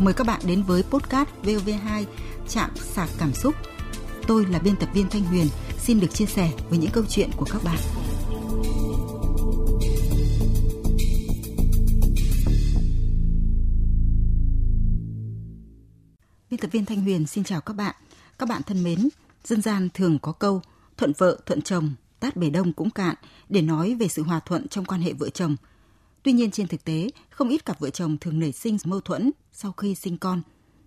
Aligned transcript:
Mời 0.00 0.14
các 0.14 0.26
bạn 0.26 0.40
đến 0.46 0.62
với 0.62 0.82
podcast 0.82 1.28
VOV2 1.42 2.04
Trạm 2.48 2.70
sạc 2.76 3.08
cảm 3.18 3.34
xúc. 3.34 3.54
Tôi 4.26 4.46
là 4.46 4.58
biên 4.58 4.76
tập 4.76 4.88
viên 4.94 5.08
Thanh 5.08 5.22
Huyền, 5.22 5.46
xin 5.78 6.00
được 6.00 6.14
chia 6.14 6.26
sẻ 6.26 6.50
với 6.68 6.78
những 6.78 6.90
câu 6.90 7.04
chuyện 7.08 7.30
của 7.36 7.46
các 7.52 7.62
bạn. 7.64 7.78
Biên 16.50 16.60
tập 16.60 16.68
viên 16.72 16.84
Thanh 16.84 17.00
Huyền 17.00 17.26
xin 17.26 17.44
chào 17.44 17.60
các 17.60 17.74
bạn. 17.74 17.94
Các 18.38 18.48
bạn 18.48 18.62
thân 18.62 18.82
mến, 18.82 19.08
dân 19.44 19.62
gian 19.62 19.88
thường 19.94 20.18
có 20.18 20.32
câu 20.32 20.62
thuận 20.96 21.12
vợ 21.18 21.38
thuận 21.46 21.62
chồng, 21.62 21.94
tát 22.20 22.36
bể 22.36 22.50
đông 22.50 22.72
cũng 22.72 22.90
cạn 22.90 23.14
để 23.48 23.62
nói 23.62 23.94
về 23.94 24.08
sự 24.08 24.22
hòa 24.22 24.40
thuận 24.40 24.68
trong 24.68 24.84
quan 24.84 25.00
hệ 25.00 25.12
vợ 25.12 25.30
chồng. 25.30 25.56
Tuy 26.22 26.32
nhiên 26.32 26.50
trên 26.50 26.66
thực 26.68 26.84
tế, 26.84 27.08
không 27.30 27.48
ít 27.48 27.64
cặp 27.64 27.80
vợ 27.80 27.90
chồng 27.90 28.18
thường 28.18 28.38
nảy 28.38 28.52
sinh 28.52 28.76
mâu 28.84 29.00
thuẫn 29.00 29.30
sau 29.52 29.72
khi 29.72 29.94
sinh 29.94 30.18
con. 30.18 30.42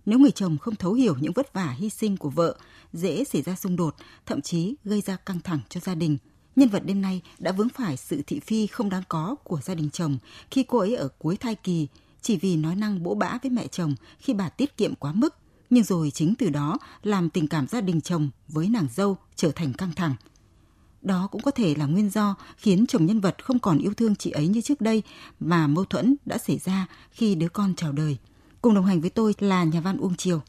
Nếu 0.06 0.18
người 0.18 0.30
chồng 0.30 0.58
không 0.58 0.76
thấu 0.76 0.92
hiểu 0.92 1.16
những 1.20 1.32
vất 1.32 1.52
vả 1.52 1.74
hy 1.78 1.90
sinh 1.90 2.16
của 2.16 2.30
vợ, 2.30 2.56
dễ 2.92 3.24
xảy 3.24 3.42
ra 3.42 3.56
xung 3.56 3.76
đột, 3.76 3.94
thậm 4.26 4.40
chí 4.40 4.74
gây 4.84 5.00
ra 5.00 5.16
căng 5.16 5.40
thẳng 5.40 5.60
cho 5.68 5.80
gia 5.80 5.94
đình. 5.94 6.18
Nhân 6.56 6.68
vật 6.68 6.82
đêm 6.86 7.00
nay 7.00 7.22
đã 7.38 7.52
vướng 7.52 7.68
phải 7.68 7.96
sự 7.96 8.22
thị 8.26 8.40
phi 8.40 8.66
không 8.66 8.90
đáng 8.90 9.02
có 9.08 9.34
của 9.44 9.60
gia 9.60 9.74
đình 9.74 9.90
chồng 9.90 10.18
khi 10.50 10.62
cô 10.62 10.78
ấy 10.78 10.96
ở 10.96 11.08
cuối 11.18 11.36
thai 11.36 11.54
kỳ 11.54 11.88
chỉ 12.22 12.36
vì 12.36 12.56
nói 12.56 12.76
năng 12.76 13.02
bỗ 13.02 13.14
bã 13.14 13.38
với 13.42 13.50
mẹ 13.50 13.66
chồng 13.66 13.94
khi 14.18 14.34
bà 14.34 14.48
tiết 14.48 14.76
kiệm 14.76 14.94
quá 14.94 15.12
mức 15.12 15.34
nhưng 15.70 15.84
rồi 15.84 16.10
chính 16.10 16.34
từ 16.38 16.48
đó 16.48 16.78
làm 17.02 17.30
tình 17.30 17.48
cảm 17.48 17.66
gia 17.66 17.80
đình 17.80 18.00
chồng 18.00 18.30
với 18.48 18.68
nàng 18.68 18.86
dâu 18.94 19.16
trở 19.36 19.50
thành 19.50 19.72
căng 19.72 19.92
thẳng. 19.96 20.14
Đó 21.04 21.28
cũng 21.32 21.42
có 21.42 21.50
thể 21.50 21.74
là 21.78 21.86
nguyên 21.86 22.10
do 22.10 22.34
khiến 22.56 22.86
chồng 22.86 23.06
nhân 23.06 23.20
vật 23.20 23.44
không 23.44 23.58
còn 23.58 23.78
yêu 23.78 23.94
thương 23.94 24.16
chị 24.16 24.30
ấy 24.30 24.48
như 24.48 24.60
trước 24.60 24.80
đây 24.80 25.02
mà 25.40 25.66
mâu 25.66 25.84
thuẫn 25.84 26.16
đã 26.24 26.38
xảy 26.38 26.58
ra 26.58 26.86
khi 27.10 27.34
đứa 27.34 27.48
con 27.48 27.74
chào 27.74 27.92
đời. 27.92 28.16
Cùng 28.62 28.74
đồng 28.74 28.86
hành 28.86 29.00
với 29.00 29.10
tôi 29.10 29.34
là 29.38 29.64
nhà 29.64 29.80
văn 29.80 29.96
Uông 29.96 30.16
Triều. 30.16 30.40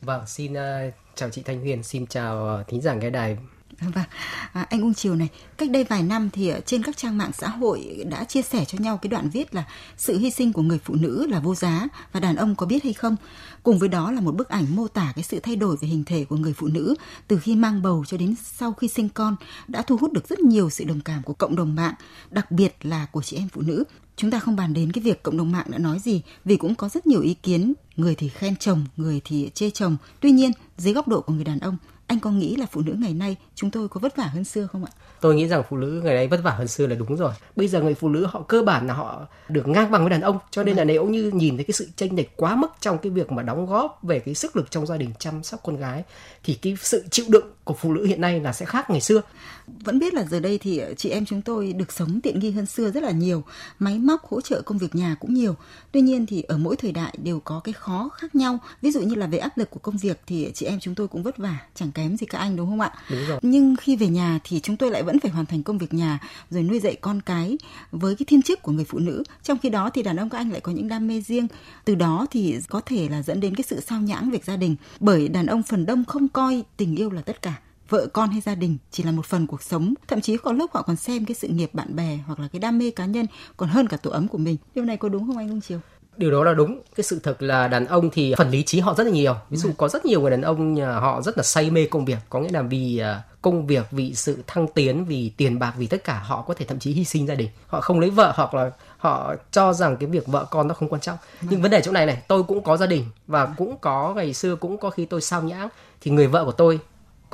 Vâng, 0.00 0.26
xin 0.26 0.52
uh, 0.52 0.94
chào 1.14 1.30
chị 1.30 1.42
Thanh 1.42 1.60
Huyền, 1.60 1.82
xin 1.82 2.06
chào 2.06 2.60
uh, 2.60 2.68
thính 2.68 2.80
giả 2.80 2.94
nghe 2.94 3.10
đài 3.10 3.38
Vâng, 3.80 4.04
à, 4.52 4.66
anh 4.70 4.80
Ung 4.80 4.94
Triều 4.94 5.14
này, 5.14 5.28
cách 5.56 5.70
đây 5.70 5.84
vài 5.84 6.02
năm 6.02 6.30
thì 6.32 6.48
ờ, 6.48 6.60
trên 6.66 6.82
các 6.82 6.96
trang 6.96 7.18
mạng 7.18 7.30
xã 7.38 7.48
hội 7.48 8.04
đã 8.10 8.24
chia 8.24 8.42
sẻ 8.42 8.64
cho 8.64 8.78
nhau 8.78 8.96
cái 8.96 9.08
đoạn 9.08 9.30
viết 9.30 9.54
là 9.54 9.64
sự 9.96 10.18
hy 10.18 10.30
sinh 10.30 10.52
của 10.52 10.62
người 10.62 10.78
phụ 10.84 10.94
nữ 10.94 11.26
là 11.26 11.40
vô 11.40 11.54
giá 11.54 11.88
và 12.12 12.20
đàn 12.20 12.36
ông 12.36 12.54
có 12.54 12.66
biết 12.66 12.84
hay 12.84 12.92
không. 12.92 13.16
Cùng 13.62 13.78
với 13.78 13.88
đó 13.88 14.10
là 14.12 14.20
một 14.20 14.34
bức 14.34 14.48
ảnh 14.48 14.76
mô 14.76 14.88
tả 14.88 15.12
cái 15.16 15.22
sự 15.22 15.40
thay 15.40 15.56
đổi 15.56 15.76
về 15.80 15.88
hình 15.88 16.04
thể 16.04 16.24
của 16.24 16.36
người 16.36 16.52
phụ 16.52 16.66
nữ 16.66 16.94
từ 17.28 17.38
khi 17.38 17.56
mang 17.56 17.82
bầu 17.82 18.04
cho 18.06 18.16
đến 18.16 18.34
sau 18.44 18.72
khi 18.72 18.88
sinh 18.88 19.08
con 19.08 19.36
đã 19.68 19.82
thu 19.82 19.96
hút 19.96 20.12
được 20.12 20.28
rất 20.28 20.40
nhiều 20.40 20.70
sự 20.70 20.84
đồng 20.84 21.00
cảm 21.00 21.22
của 21.22 21.34
cộng 21.34 21.56
đồng 21.56 21.74
mạng, 21.74 21.94
đặc 22.30 22.50
biệt 22.50 22.76
là 22.82 23.06
của 23.06 23.22
chị 23.22 23.36
em 23.36 23.48
phụ 23.48 23.60
nữ. 23.60 23.84
Chúng 24.16 24.30
ta 24.30 24.38
không 24.38 24.56
bàn 24.56 24.74
đến 24.74 24.92
cái 24.92 25.04
việc 25.04 25.22
cộng 25.22 25.36
đồng 25.36 25.52
mạng 25.52 25.66
đã 25.68 25.78
nói 25.78 25.98
gì 25.98 26.22
vì 26.44 26.56
cũng 26.56 26.74
có 26.74 26.88
rất 26.88 27.06
nhiều 27.06 27.20
ý 27.20 27.34
kiến, 27.34 27.72
người 27.96 28.14
thì 28.14 28.28
khen 28.28 28.56
chồng, 28.56 28.84
người 28.96 29.20
thì 29.24 29.50
chê 29.54 29.70
chồng. 29.70 29.96
Tuy 30.20 30.30
nhiên, 30.30 30.50
dưới 30.76 30.94
góc 30.94 31.08
độ 31.08 31.20
của 31.20 31.32
người 31.32 31.44
đàn 31.44 31.58
ông, 31.58 31.76
anh 32.06 32.20
có 32.20 32.30
nghĩ 32.30 32.56
là 32.56 32.66
phụ 32.70 32.80
nữ 32.80 32.96
ngày 32.98 33.14
nay 33.14 33.36
chúng 33.54 33.70
tôi 33.70 33.88
có 33.88 34.00
vất 34.00 34.16
vả 34.16 34.24
hơn 34.24 34.44
xưa 34.44 34.66
không 34.66 34.84
ạ? 34.84 34.92
Tôi 35.20 35.34
nghĩ 35.34 35.48
rằng 35.48 35.62
phụ 35.70 35.76
nữ 35.76 36.00
ngày 36.04 36.14
nay 36.14 36.28
vất 36.28 36.40
vả 36.42 36.50
hơn 36.50 36.68
xưa 36.68 36.86
là 36.86 36.94
đúng 36.94 37.16
rồi. 37.16 37.32
Bây 37.56 37.68
giờ 37.68 37.82
người 37.82 37.94
phụ 37.94 38.08
nữ 38.08 38.26
họ 38.26 38.42
cơ 38.48 38.62
bản 38.62 38.86
là 38.86 38.94
họ 38.94 39.26
được 39.48 39.68
ngang 39.68 39.90
bằng 39.90 40.02
với 40.02 40.10
đàn 40.10 40.20
ông, 40.20 40.38
cho 40.50 40.62
nên 40.62 40.76
là 40.76 40.84
nếu 40.84 41.06
như 41.06 41.30
nhìn 41.34 41.56
thấy 41.56 41.64
cái 41.64 41.72
sự 41.72 41.88
chênh 41.96 42.16
lệch 42.16 42.36
quá 42.36 42.56
mức 42.56 42.68
trong 42.80 42.98
cái 42.98 43.10
việc 43.10 43.32
mà 43.32 43.42
đóng 43.42 43.66
góp 43.66 43.98
về 44.02 44.18
cái 44.18 44.34
sức 44.34 44.56
lực 44.56 44.70
trong 44.70 44.86
gia 44.86 44.96
đình 44.96 45.10
chăm 45.18 45.42
sóc 45.42 45.60
con 45.62 45.76
gái 45.76 46.02
thì 46.44 46.54
cái 46.54 46.76
sự 46.80 47.04
chịu 47.10 47.26
đựng 47.28 47.46
của 47.64 47.74
phụ 47.74 47.92
nữ 47.92 48.04
hiện 48.04 48.20
nay 48.20 48.40
là 48.40 48.52
sẽ 48.52 48.66
khác 48.66 48.90
ngày 48.90 49.00
xưa. 49.00 49.20
Vẫn 49.66 49.98
biết 49.98 50.14
là 50.14 50.24
giờ 50.24 50.40
đây 50.40 50.58
thì 50.58 50.82
chị 50.96 51.08
em 51.08 51.24
chúng 51.26 51.42
tôi 51.42 51.72
được 51.72 51.92
sống 51.92 52.20
tiện 52.20 52.38
nghi 52.38 52.50
hơn 52.50 52.66
xưa 52.66 52.90
rất 52.90 53.02
là 53.02 53.10
nhiều, 53.10 53.44
máy 53.78 53.98
móc 53.98 54.24
hỗ 54.24 54.40
trợ 54.40 54.62
công 54.62 54.78
việc 54.78 54.94
nhà 54.94 55.16
cũng 55.20 55.34
nhiều. 55.34 55.54
Tuy 55.92 56.00
nhiên 56.00 56.26
thì 56.26 56.42
ở 56.42 56.58
mỗi 56.58 56.76
thời 56.76 56.92
đại 56.92 57.14
đều 57.22 57.40
có 57.40 57.60
cái 57.64 57.72
khó 57.72 58.08
khác 58.08 58.34
nhau. 58.34 58.58
Ví 58.82 58.90
dụ 58.90 59.00
như 59.00 59.14
là 59.14 59.26
về 59.26 59.38
áp 59.38 59.58
lực 59.58 59.70
của 59.70 59.80
công 59.80 59.96
việc 59.96 60.20
thì 60.26 60.50
chị 60.54 60.66
em 60.66 60.80
chúng 60.80 60.94
tôi 60.94 61.08
cũng 61.08 61.22
vất 61.22 61.38
vả, 61.38 61.58
chẳng 61.74 61.92
kém 61.92 62.16
gì 62.16 62.26
các 62.26 62.38
anh 62.38 62.56
đúng 62.56 62.70
không 62.70 62.80
ạ? 62.80 62.92
Đúng 63.10 63.20
rồi. 63.28 63.38
Nhưng 63.42 63.76
khi 63.76 63.96
về 63.96 64.06
nhà 64.06 64.38
thì 64.44 64.60
chúng 64.60 64.76
tôi 64.76 64.90
lại 64.90 65.02
vẫn 65.02 65.20
phải 65.20 65.30
hoàn 65.30 65.46
thành 65.46 65.62
công 65.62 65.78
việc 65.78 65.94
nhà 65.94 66.18
rồi 66.50 66.62
nuôi 66.62 66.80
dạy 66.80 66.96
con 67.00 67.20
cái 67.20 67.58
với 67.92 68.16
cái 68.16 68.26
thiên 68.28 68.42
chức 68.42 68.62
của 68.62 68.72
người 68.72 68.84
phụ 68.84 68.98
nữ. 68.98 69.22
Trong 69.42 69.58
khi 69.58 69.70
đó 69.70 69.90
thì 69.94 70.02
đàn 70.02 70.16
ông 70.16 70.30
các 70.30 70.38
anh 70.38 70.50
lại 70.50 70.60
có 70.60 70.72
những 70.72 70.88
đam 70.88 71.08
mê 71.08 71.20
riêng. 71.20 71.46
Từ 71.84 71.94
đó 71.94 72.26
thì 72.30 72.58
có 72.68 72.80
thể 72.80 73.08
là 73.08 73.22
dẫn 73.22 73.40
đến 73.40 73.54
cái 73.54 73.64
sự 73.68 73.80
sao 73.80 74.00
nhãng 74.00 74.30
việc 74.30 74.44
gia 74.44 74.56
đình. 74.56 74.76
Bởi 75.00 75.28
đàn 75.28 75.46
ông 75.46 75.62
phần 75.62 75.86
đông 75.86 76.04
không 76.04 76.28
coi 76.28 76.62
tình 76.76 76.96
yêu 76.96 77.10
là 77.10 77.22
tất 77.22 77.42
cả 77.42 77.54
vợ 77.88 78.06
con 78.12 78.30
hay 78.30 78.40
gia 78.40 78.54
đình 78.54 78.78
chỉ 78.90 79.02
là 79.02 79.12
một 79.12 79.26
phần 79.26 79.46
cuộc 79.46 79.62
sống 79.62 79.94
thậm 80.08 80.20
chí 80.20 80.36
có 80.36 80.52
lúc 80.52 80.70
họ 80.74 80.82
còn 80.82 80.96
xem 80.96 81.24
cái 81.24 81.34
sự 81.34 81.48
nghiệp 81.48 81.70
bạn 81.72 81.96
bè 81.96 82.18
hoặc 82.26 82.40
là 82.40 82.48
cái 82.48 82.60
đam 82.60 82.78
mê 82.78 82.90
cá 82.90 83.04
nhân 83.04 83.26
còn 83.56 83.68
hơn 83.68 83.88
cả 83.88 83.96
tổ 83.96 84.10
ấm 84.10 84.28
của 84.28 84.38
mình. 84.38 84.56
Điều 84.74 84.84
này 84.84 84.96
có 84.96 85.08
đúng 85.08 85.26
không 85.26 85.36
anh 85.36 85.48
Công 85.48 85.60
Chiều 85.60 85.80
điều 86.16 86.30
đó 86.30 86.44
là 86.44 86.54
đúng. 86.54 86.80
Cái 86.96 87.04
sự 87.04 87.20
thật 87.22 87.42
là 87.42 87.68
đàn 87.68 87.86
ông 87.86 88.10
thì 88.10 88.34
phần 88.38 88.50
lý 88.50 88.62
trí 88.62 88.80
họ 88.80 88.94
rất 88.94 89.04
là 89.04 89.10
nhiều. 89.10 89.34
Ví 89.50 89.56
dụ 89.56 89.70
có 89.76 89.88
rất 89.88 90.06
nhiều 90.06 90.20
người 90.20 90.30
đàn 90.30 90.42
ông 90.42 90.76
họ 90.76 91.22
rất 91.22 91.36
là 91.36 91.42
say 91.42 91.70
mê 91.70 91.86
công 91.90 92.04
việc 92.04 92.18
có 92.30 92.40
nghĩa 92.40 92.50
là 92.52 92.62
vì 92.62 92.98
à, 92.98 93.22
công 93.42 93.66
việc 93.66 93.86
vì 93.90 94.14
sự 94.14 94.42
thăng 94.46 94.68
tiến 94.68 95.04
vì 95.04 95.32
tiền 95.36 95.58
bạc 95.58 95.74
vì 95.78 95.86
tất 95.86 96.04
cả 96.04 96.22
họ 96.24 96.42
có 96.42 96.54
thể 96.54 96.66
thậm 96.66 96.78
chí 96.78 96.92
hy 96.92 97.04
sinh 97.04 97.26
gia 97.26 97.34
đình. 97.34 97.48
Họ 97.66 97.80
không 97.80 98.00
lấy 98.00 98.10
vợ 98.10 98.32
hoặc 98.36 98.54
là 98.54 98.70
họ 98.98 99.34
cho 99.50 99.72
rằng 99.72 99.96
cái 99.96 100.08
việc 100.08 100.26
vợ 100.26 100.46
con 100.50 100.68
nó 100.68 100.74
không 100.74 100.88
quan 100.88 101.00
trọng. 101.00 101.18
Nhưng 101.40 101.62
vấn 101.62 101.70
đề 101.70 101.80
chỗ 101.84 101.92
này 101.92 102.06
này 102.06 102.22
tôi 102.28 102.42
cũng 102.42 102.62
có 102.62 102.76
gia 102.76 102.86
đình 102.86 103.04
và 103.26 103.46
cũng 103.46 103.76
có 103.80 104.14
ngày 104.14 104.34
xưa 104.34 104.56
cũng 104.56 104.78
có 104.78 104.90
khi 104.90 105.04
tôi 105.04 105.20
sao 105.20 105.42
nhãng 105.42 105.68
thì 106.00 106.10
người 106.10 106.26
vợ 106.26 106.44
của 106.44 106.52
tôi 106.52 106.80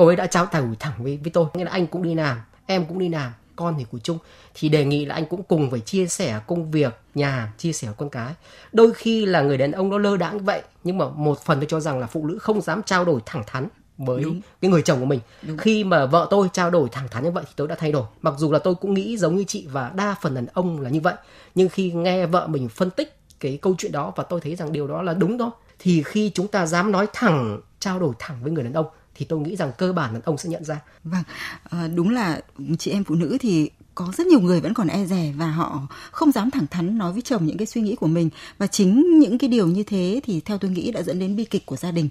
cô 0.01 0.07
ấy 0.07 0.17
đã 0.17 0.27
trao 0.27 0.47
ủi 0.53 0.77
thẳng 0.79 0.93
với 0.99 1.19
với 1.23 1.31
tôi. 1.31 1.47
Nghĩa 1.55 1.65
là 1.65 1.71
anh 1.71 1.87
cũng 1.87 2.03
đi 2.03 2.15
làm 2.15 2.39
em 2.67 2.85
cũng 2.87 2.99
đi 2.99 3.09
làm 3.09 3.33
con 3.57 3.75
thì 3.79 3.85
cùng 3.91 4.01
chung 4.01 4.19
thì 4.55 4.69
đề 4.69 4.85
nghị 4.85 5.05
là 5.05 5.15
anh 5.15 5.27
cũng 5.27 5.43
cùng 5.43 5.71
phải 5.71 5.81
chia 5.81 6.07
sẻ 6.07 6.41
công 6.47 6.71
việc 6.71 6.99
nhà 7.15 7.53
chia 7.59 7.73
sẻ 7.73 7.89
con 7.97 8.11
cái. 8.11 8.35
Đôi 8.73 8.93
khi 8.93 9.27
là 9.27 9.43
người 9.43 9.59
đàn 9.59 9.73
ông 9.73 9.91
nó 9.91 9.99
lơ 9.99 10.17
đãng 10.17 10.39
vậy 10.39 10.63
nhưng 10.85 10.99
mà 10.99 11.09
một 11.09 11.41
phần 11.45 11.61
tôi 11.61 11.67
cho 11.69 11.81
rằng 11.81 11.99
là 11.99 12.07
phụ 12.07 12.27
nữ 12.27 12.39
không 12.39 12.61
dám 12.61 12.83
trao 12.83 13.05
đổi 13.05 13.21
thẳng 13.27 13.43
thắn 13.47 13.69
với 13.99 14.23
Đúng. 14.23 14.41
cái 14.61 14.71
người 14.71 14.83
chồng 14.83 15.01
của 15.01 15.07
mình. 15.07 15.21
Đúng. 15.43 15.59
khi 15.59 15.85
mà 15.85 16.07
vợ 16.07 16.27
tôi 16.31 16.49
trao 16.53 16.71
đổi 16.71 16.89
thẳng 16.93 17.09
thắn 17.09 17.25
như 17.25 17.31
vậy 17.31 17.45
thì 17.47 17.53
tôi 17.57 17.69
đã 17.69 17.75
thay 17.75 17.93
đổi. 17.93 18.05
Mặc 18.23 18.35
dù 18.39 18.53
là 18.53 18.59
tôi 18.59 18.75
cũng 18.75 18.95
nghĩ 18.95 19.17
giống 19.17 19.37
như 19.37 19.45
chị 19.45 19.67
và 19.73 19.91
đa 19.95 20.15
phần 20.23 20.35
đàn 20.35 20.47
ông 20.47 20.81
là 20.81 20.91
như 20.91 21.01
vậy 21.01 21.15
nhưng 21.55 21.69
khi 21.69 21.93
nghe 21.93 22.27
vợ 22.27 22.47
mình 22.47 22.69
phân 22.69 22.91
tích 22.91 23.17
cái 23.41 23.59
câu 23.63 23.75
chuyện 23.79 23.93
đó 23.93 24.13
và 24.17 24.25
tôi 24.25 24.41
thấy 24.41 24.57
rằng 24.57 24.73
điều 24.73 24.87
đó 24.87 25.03
là 25.03 25.15
đúng 25.15 25.39
đó 25.39 25.53
thì 25.79 26.03
khi 26.03 26.31
chúng 26.35 26.49
ta 26.49 26.67
dám 26.67 26.93
nói 26.93 27.07
thẳng 27.13 27.61
trao 27.81 27.99
đổi 27.99 28.15
thẳng 28.19 28.37
với 28.43 28.53
người 28.53 28.65
đàn 28.65 28.73
ông 28.73 28.87
thì 29.15 29.27
tôi 29.29 29.41
nghĩ 29.41 29.57
rằng 29.57 29.73
cơ 29.79 29.93
bản 29.93 30.15
là 30.15 30.21
ông 30.25 30.39
sẽ 30.39 30.49
nhận 30.49 30.65
ra. 30.65 30.81
Vâng, 31.05 31.23
à, 31.71 31.89
đúng 31.95 32.11
là 32.11 32.41
chị 32.79 32.91
em 32.91 33.05
phụ 33.05 33.15
nữ 33.15 33.37
thì 33.41 33.71
có 33.95 34.13
rất 34.17 34.27
nhiều 34.27 34.41
người 34.41 34.61
vẫn 34.61 34.75
còn 34.75 34.89
e 34.89 35.05
dè 35.05 35.33
và 35.37 35.51
họ 35.51 35.87
không 36.11 36.33
dám 36.33 36.51
thẳng 36.51 36.67
thắn 36.71 36.99
nói 36.99 37.13
với 37.13 37.23
chồng 37.23 37.47
những 37.47 37.59
cái 37.59 37.67
suy 37.67 37.81
nghĩ 37.81 37.95
của 37.95 38.07
mình. 38.07 38.31
Và 38.59 38.67
chính 38.67 39.19
những 39.19 39.39
cái 39.39 39.51
điều 39.51 39.67
như 39.67 39.83
thế 39.83 40.21
thì 40.25 40.41
theo 40.41 40.59
tôi 40.59 40.71
nghĩ 40.71 40.93
đã 40.93 41.03
dẫn 41.03 41.19
đến 41.19 41.37
bi 41.37 41.45
kịch 41.45 41.67
của 41.67 41.77
gia 41.77 41.91
đình. 41.91 42.09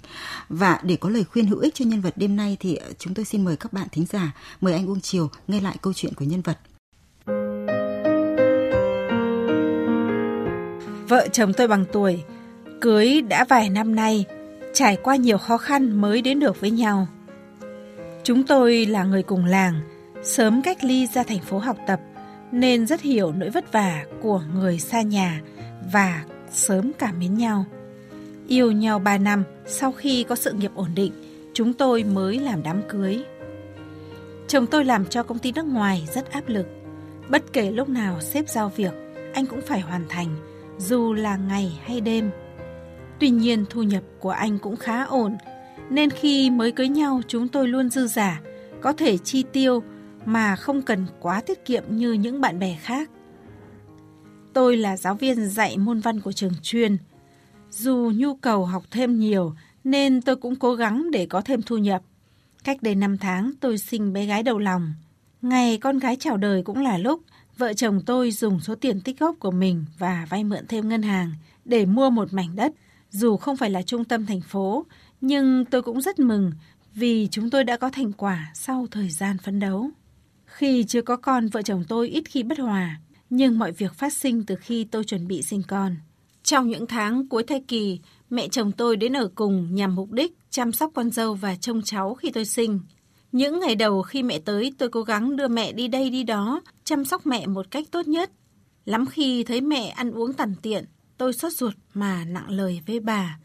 Và 0.50 0.80
để 0.84 0.96
có 0.96 1.10
lời 1.10 1.24
khuyên 1.24 1.48
hữu 1.48 1.60
ích 1.60 1.76
cho 1.76 1.86
nhân 1.86 2.02
vật 2.02 2.14
đêm 2.18 2.36
nay 2.36 2.58
thì 2.60 2.80
chúng 3.00 3.14
tôi 3.14 3.26
xin 3.26 3.46
mời 3.46 3.58
các 3.58 3.74
bạn 3.74 3.88
thính 3.92 4.06
giả 4.10 4.32
mời 4.62 4.74
anh 4.74 4.88
Uông 4.88 5.02
Triều 5.02 5.30
nghe 5.48 5.62
lại 5.62 5.78
câu 5.82 5.94
chuyện 5.94 6.14
của 6.14 6.26
nhân 6.26 6.42
vật. 6.42 6.58
Vợ 11.08 11.28
chồng 11.34 11.54
tôi 11.54 11.68
bằng 11.68 11.86
tuổi 11.94 12.24
cưới 12.82 13.22
đã 13.22 13.46
vài 13.50 13.70
năm 13.70 13.96
nay 13.96 14.26
trải 14.74 14.98
qua 15.04 15.16
nhiều 15.16 15.38
khó 15.38 15.58
khăn 15.58 16.02
mới 16.02 16.22
đến 16.22 16.40
được 16.40 16.62
với 16.62 16.72
nhau. 16.72 17.08
Chúng 18.24 18.44
tôi 18.44 18.86
là 18.86 19.04
người 19.04 19.24
cùng 19.24 19.46
làng, 19.46 19.82
sớm 20.24 20.62
cách 20.62 20.84
ly 20.84 21.08
ra 21.08 21.24
thành 21.24 21.40
phố 21.40 21.58
học 21.60 21.78
tập 21.88 22.00
nên 22.52 22.88
rất 22.88 23.02
hiểu 23.02 23.32
nỗi 23.32 23.50
vất 23.50 23.72
vả 23.72 24.06
của 24.22 24.42
người 24.54 24.80
xa 24.80 25.02
nhà 25.02 25.42
và 25.94 26.24
sớm 26.52 26.92
cảm 27.00 27.20
mến 27.20 27.38
nhau. 27.38 27.66
Yêu 28.48 28.72
nhau 28.72 29.00
3 29.00 29.18
năm 29.18 29.44
sau 29.66 29.92
khi 29.92 30.24
có 30.24 30.36
sự 30.36 30.54
nghiệp 30.54 30.72
ổn 30.76 30.90
định, 30.96 31.12
chúng 31.54 31.74
tôi 31.74 32.04
mới 32.04 32.40
làm 32.40 32.64
đám 32.64 32.82
cưới. 32.90 33.24
Chồng 34.48 34.68
tôi 34.68 34.86
làm 34.86 35.06
cho 35.06 35.24
công 35.24 35.40
ty 35.40 35.52
nước 35.52 35.66
ngoài 35.66 36.08
rất 36.14 36.32
áp 36.32 36.44
lực. 36.48 36.68
Bất 37.30 37.54
kể 37.54 37.72
lúc 37.72 37.90
nào 37.90 38.22
xếp 38.22 38.50
giao 38.50 38.72
việc, 38.76 38.94
anh 39.34 39.46
cũng 39.46 39.62
phải 39.62 39.80
hoàn 39.80 40.06
thành, 40.10 40.36
dù 40.78 41.14
là 41.14 41.36
ngày 41.36 41.80
hay 41.86 42.02
đêm. 42.02 42.32
Tuy 43.20 43.30
nhiên 43.30 43.66
thu 43.70 43.84
nhập 43.84 44.04
của 44.20 44.30
anh 44.30 44.60
cũng 44.60 44.76
khá 44.76 45.04
ổn, 45.04 45.38
nên 45.90 46.10
khi 46.10 46.50
mới 46.50 46.72
cưới 46.72 46.88
nhau 46.88 47.22
chúng 47.28 47.48
tôi 47.48 47.68
luôn 47.68 47.90
dư 47.90 48.08
giả, 48.08 48.42
có 48.82 48.94
thể 48.94 49.18
chi 49.18 49.44
tiêu 49.54 49.84
mà 50.26 50.56
không 50.56 50.82
cần 50.82 51.06
quá 51.20 51.42
tiết 51.42 51.66
kiệm 51.66 51.84
như 51.90 52.14
những 52.14 52.42
bạn 52.42 52.60
bè 52.60 52.78
khác. 52.82 53.10
Tôi 54.54 54.78
là 54.78 54.98
giáo 54.98 55.16
viên 55.16 55.48
dạy 55.48 55.78
môn 55.78 56.00
văn 56.00 56.22
của 56.22 56.32
trường 56.32 56.54
chuyên. 56.62 56.98
Dù 57.70 58.12
nhu 58.16 58.36
cầu 58.36 58.66
học 58.66 58.84
thêm 58.92 59.20
nhiều 59.20 59.54
nên 59.84 60.22
tôi 60.22 60.36
cũng 60.36 60.56
cố 60.56 60.76
gắng 60.76 61.12
để 61.12 61.26
có 61.26 61.42
thêm 61.42 61.62
thu 61.62 61.78
nhập. 61.78 62.02
Cách 62.64 62.78
đây 62.82 62.96
5 62.96 63.18
tháng 63.18 63.52
tôi 63.60 63.78
sinh 63.78 64.14
bé 64.14 64.26
gái 64.26 64.44
đầu 64.44 64.60
lòng. 64.60 64.94
Ngày 65.42 65.78
con 65.78 66.00
gái 66.00 66.18
chào 66.20 66.38
đời 66.38 66.64
cũng 66.64 66.82
là 66.82 66.98
lúc 66.98 67.22
vợ 67.58 67.74
chồng 67.74 68.02
tôi 68.06 68.32
dùng 68.32 68.60
số 68.60 68.76
tiền 68.76 69.02
tích 69.02 69.20
góp 69.20 69.36
của 69.40 69.52
mình 69.52 69.86
và 69.98 70.28
vay 70.30 70.44
mượn 70.44 70.68
thêm 70.68 70.90
ngân 70.90 71.02
hàng 71.02 71.32
để 71.66 71.86
mua 71.86 72.10
một 72.10 72.34
mảnh 72.34 72.56
đất 72.56 72.74
dù 73.10 73.38
không 73.38 73.58
phải 73.58 73.70
là 73.70 73.82
trung 73.82 74.06
tâm 74.06 74.26
thành 74.26 74.42
phố, 74.42 74.86
nhưng 75.22 75.66
tôi 75.66 75.82
cũng 75.82 76.02
rất 76.02 76.20
mừng 76.20 76.52
vì 76.94 77.28
chúng 77.32 77.50
tôi 77.50 77.64
đã 77.64 77.78
có 77.78 77.90
thành 77.90 78.14
quả 78.14 78.52
sau 78.54 78.88
thời 78.92 79.10
gian 79.10 79.38
phấn 79.38 79.60
đấu. 79.60 79.90
Khi 80.46 80.84
chưa 80.84 81.02
có 81.02 81.18
con, 81.18 81.48
vợ 81.48 81.62
chồng 81.62 81.84
tôi 81.88 82.10
ít 82.10 82.24
khi 82.30 82.44
bất 82.44 82.60
hòa, 82.60 83.00
nhưng 83.30 83.60
mọi 83.60 83.72
việc 83.72 83.94
phát 83.94 84.14
sinh 84.14 84.46
từ 84.46 84.56
khi 84.56 84.84
tôi 84.84 85.04
chuẩn 85.04 85.28
bị 85.28 85.42
sinh 85.42 85.62
con. 85.68 85.96
Trong 86.44 86.68
những 86.68 86.88
tháng 86.88 87.28
cuối 87.28 87.44
thai 87.44 87.64
kỳ, 87.68 88.00
mẹ 88.30 88.48
chồng 88.48 88.72
tôi 88.72 88.98
đến 88.98 89.18
ở 89.18 89.30
cùng 89.36 89.76
nhằm 89.76 89.96
mục 89.96 90.12
đích 90.12 90.38
chăm 90.50 90.72
sóc 90.72 90.92
con 90.96 91.12
dâu 91.12 91.34
và 91.34 91.56
trông 91.56 91.82
cháu 91.82 92.16
khi 92.16 92.32
tôi 92.32 92.46
sinh. 92.46 92.80
Những 93.32 93.60
ngày 93.60 93.76
đầu 93.76 94.02
khi 94.02 94.24
mẹ 94.24 94.40
tới, 94.40 94.74
tôi 94.78 94.90
cố 94.90 95.02
gắng 95.02 95.36
đưa 95.36 95.48
mẹ 95.48 95.72
đi 95.72 95.88
đây 95.88 96.10
đi 96.10 96.24
đó, 96.24 96.62
chăm 96.84 97.06
sóc 97.06 97.26
mẹ 97.26 97.48
một 97.48 97.72
cách 97.72 97.86
tốt 97.92 98.08
nhất. 98.08 98.32
Lắm 98.86 99.06
khi 99.06 99.44
thấy 99.44 99.62
mẹ 99.62 99.88
ăn 99.88 100.12
uống 100.12 100.34
tằn 100.34 100.56
tiện, 100.62 100.86
tôi 101.20 101.34
xót 101.34 101.54
ruột 101.54 101.74
mà 101.94 102.26
nặng 102.26 102.50
lời 102.50 102.82
với 102.88 103.00
bà. 103.00 103.40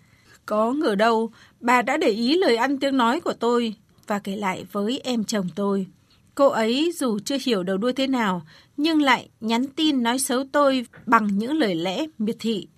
Có 0.47 0.73
ngờ 0.73 0.95
đâu, 0.95 1.31
bà 1.61 1.83
đã 1.83 1.97
để 1.97 2.09
ý 2.09 2.37
lời 2.37 2.57
ăn 2.57 2.79
tiếng 2.79 2.97
nói 2.97 3.21
của 3.21 3.33
tôi 3.33 3.75
và 4.07 4.19
kể 4.19 4.37
lại 4.37 4.65
với 4.73 5.01
em 5.05 5.25
chồng 5.25 5.49
tôi. 5.55 5.87
Cô 6.35 6.49
ấy 6.49 6.93
dù 6.95 7.19
chưa 7.19 7.37
hiểu 7.45 7.63
đầu 7.63 7.77
đuôi 7.77 7.93
thế 7.93 8.07
nào, 8.07 8.43
nhưng 8.77 9.03
lại 9.03 9.29
nhắn 9.41 9.67
tin 9.77 10.03
nói 10.03 10.19
xấu 10.19 10.45
tôi 10.53 10.87
bằng 11.07 11.39
những 11.39 11.53
lời 11.53 11.75
lẽ 11.75 12.07
miệt 12.19 12.37
thị. 12.39 12.69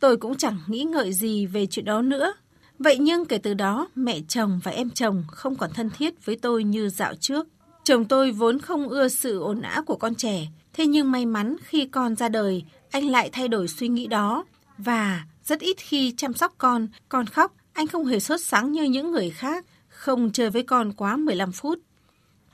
Tôi 0.00 0.16
cũng 0.16 0.36
chẳng 0.36 0.58
nghĩ 0.66 0.84
ngợi 0.84 1.12
gì 1.12 1.46
về 1.46 1.66
chuyện 1.66 1.84
đó 1.84 2.02
nữa. 2.02 2.34
Vậy 2.78 2.98
nhưng 2.98 3.24
kể 3.24 3.38
từ 3.38 3.54
đó, 3.54 3.88
mẹ 3.94 4.20
chồng 4.28 4.60
và 4.62 4.70
em 4.70 4.90
chồng 4.90 5.24
không 5.28 5.56
còn 5.56 5.70
thân 5.74 5.90
thiết 5.98 6.24
với 6.24 6.36
tôi 6.36 6.64
như 6.64 6.88
dạo 6.88 7.14
trước. 7.14 7.46
Chồng 7.84 8.04
tôi 8.04 8.30
vốn 8.30 8.58
không 8.58 8.88
ưa 8.88 9.08
sự 9.08 9.40
ồn 9.40 9.60
ào 9.60 9.82
của 9.82 9.96
con 9.96 10.14
trẻ, 10.14 10.46
thế 10.72 10.86
nhưng 10.86 11.10
may 11.10 11.26
mắn 11.26 11.56
khi 11.62 11.86
con 11.86 12.16
ra 12.16 12.28
đời, 12.28 12.64
anh 12.90 13.08
lại 13.08 13.30
thay 13.32 13.48
đổi 13.48 13.68
suy 13.68 13.88
nghĩ 13.88 14.06
đó. 14.06 14.44
Và 14.78 15.24
rất 15.44 15.60
ít 15.60 15.76
khi 15.76 16.14
chăm 16.16 16.34
sóc 16.34 16.54
con, 16.58 16.88
con 17.08 17.26
khóc, 17.26 17.54
anh 17.72 17.86
không 17.86 18.04
hề 18.04 18.20
sốt 18.20 18.40
sáng 18.40 18.72
như 18.72 18.82
những 18.82 19.12
người 19.12 19.30
khác, 19.30 19.64
không 19.88 20.32
chơi 20.32 20.50
với 20.50 20.62
con 20.62 20.92
quá 20.92 21.16
15 21.16 21.52
phút. 21.52 21.78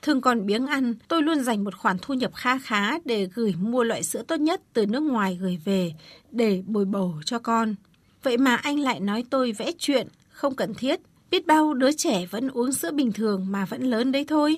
Thương 0.01 0.21
con 0.21 0.45
biếng 0.45 0.67
ăn, 0.67 0.95
tôi 1.07 1.23
luôn 1.23 1.43
dành 1.43 1.63
một 1.63 1.75
khoản 1.75 1.97
thu 2.01 2.13
nhập 2.13 2.31
kha 2.35 2.57
khá 2.57 2.99
để 3.05 3.29
gửi 3.33 3.55
mua 3.59 3.83
loại 3.83 4.03
sữa 4.03 4.23
tốt 4.27 4.35
nhất 4.35 4.61
từ 4.73 4.85
nước 4.85 5.03
ngoài 5.03 5.37
gửi 5.41 5.59
về 5.65 5.93
để 6.31 6.63
bồi 6.67 6.85
bổ 6.85 7.13
cho 7.25 7.39
con. 7.39 7.75
Vậy 8.23 8.37
mà 8.37 8.55
anh 8.55 8.79
lại 8.79 8.99
nói 8.99 9.23
tôi 9.29 9.51
vẽ 9.51 9.71
chuyện, 9.79 10.07
không 10.29 10.55
cần 10.55 10.73
thiết. 10.73 10.99
Biết 11.31 11.47
bao 11.47 11.73
đứa 11.73 11.91
trẻ 11.91 12.25
vẫn 12.25 12.49
uống 12.49 12.73
sữa 12.73 12.91
bình 12.91 13.11
thường 13.11 13.45
mà 13.49 13.65
vẫn 13.65 13.81
lớn 13.81 14.11
đấy 14.11 14.25
thôi. 14.27 14.57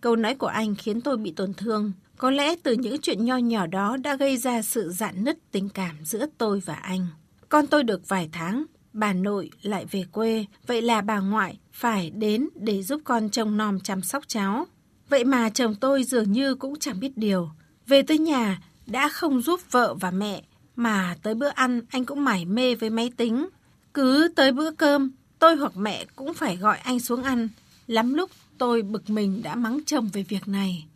Câu 0.00 0.16
nói 0.16 0.34
của 0.34 0.46
anh 0.46 0.74
khiến 0.74 1.00
tôi 1.00 1.16
bị 1.16 1.32
tổn 1.36 1.54
thương. 1.54 1.92
Có 2.22 2.30
lẽ 2.30 2.56
từ 2.62 2.72
những 2.72 3.00
chuyện 3.02 3.24
nho 3.24 3.36
nhỏ 3.36 3.66
đó 3.66 3.96
đã 3.96 4.16
gây 4.16 4.36
ra 4.36 4.62
sự 4.62 4.90
dạn 4.90 5.24
nứt 5.24 5.38
tình 5.52 5.68
cảm 5.68 5.96
giữa 6.04 6.26
tôi 6.38 6.62
và 6.64 6.74
anh. 6.74 7.06
Con 7.48 7.66
tôi 7.66 7.84
được 7.84 8.08
vài 8.08 8.28
tháng, 8.32 8.64
bà 8.92 9.12
nội 9.12 9.50
lại 9.62 9.86
về 9.90 10.04
quê, 10.12 10.44
vậy 10.66 10.82
là 10.82 11.00
bà 11.00 11.18
ngoại 11.18 11.58
phải 11.72 12.10
đến 12.10 12.48
để 12.54 12.82
giúp 12.82 13.00
con 13.04 13.30
trông 13.30 13.56
nom 13.56 13.80
chăm 13.80 14.02
sóc 14.02 14.24
cháu. 14.26 14.66
Vậy 15.08 15.24
mà 15.24 15.50
chồng 15.50 15.74
tôi 15.74 16.04
dường 16.04 16.32
như 16.32 16.54
cũng 16.54 16.78
chẳng 16.78 17.00
biết 17.00 17.16
điều. 17.16 17.50
Về 17.86 18.02
tới 18.02 18.18
nhà, 18.18 18.62
đã 18.86 19.08
không 19.08 19.40
giúp 19.40 19.60
vợ 19.70 19.94
và 19.94 20.10
mẹ, 20.10 20.42
mà 20.76 21.16
tới 21.22 21.34
bữa 21.34 21.48
ăn 21.48 21.80
anh 21.88 22.04
cũng 22.04 22.24
mải 22.24 22.44
mê 22.44 22.74
với 22.74 22.90
máy 22.90 23.10
tính. 23.16 23.48
Cứ 23.94 24.32
tới 24.36 24.52
bữa 24.52 24.70
cơm, 24.70 25.10
tôi 25.38 25.56
hoặc 25.56 25.76
mẹ 25.76 26.04
cũng 26.16 26.34
phải 26.34 26.56
gọi 26.56 26.78
anh 26.78 27.00
xuống 27.00 27.22
ăn. 27.22 27.48
Lắm 27.86 28.14
lúc 28.14 28.30
tôi 28.58 28.82
bực 28.82 29.10
mình 29.10 29.42
đã 29.42 29.54
mắng 29.54 29.80
chồng 29.86 30.08
về 30.12 30.22
việc 30.22 30.48
này. 30.48 30.86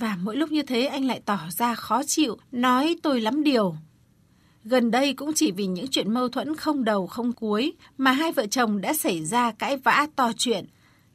Và 0.00 0.16
mỗi 0.22 0.36
lúc 0.36 0.52
như 0.52 0.62
thế 0.62 0.86
anh 0.86 1.04
lại 1.04 1.20
tỏ 1.24 1.38
ra 1.50 1.74
khó 1.74 2.02
chịu, 2.06 2.36
nói 2.52 2.96
tôi 3.02 3.20
lắm 3.20 3.44
điều. 3.44 3.74
Gần 4.64 4.90
đây 4.90 5.14
cũng 5.14 5.32
chỉ 5.34 5.52
vì 5.52 5.66
những 5.66 5.86
chuyện 5.90 6.14
mâu 6.14 6.28
thuẫn 6.28 6.56
không 6.56 6.84
đầu 6.84 7.06
không 7.06 7.32
cuối 7.32 7.72
mà 7.98 8.12
hai 8.12 8.32
vợ 8.32 8.46
chồng 8.46 8.80
đã 8.80 8.94
xảy 8.94 9.24
ra 9.24 9.52
cãi 9.52 9.76
vã 9.76 10.06
to 10.16 10.32
chuyện. 10.36 10.64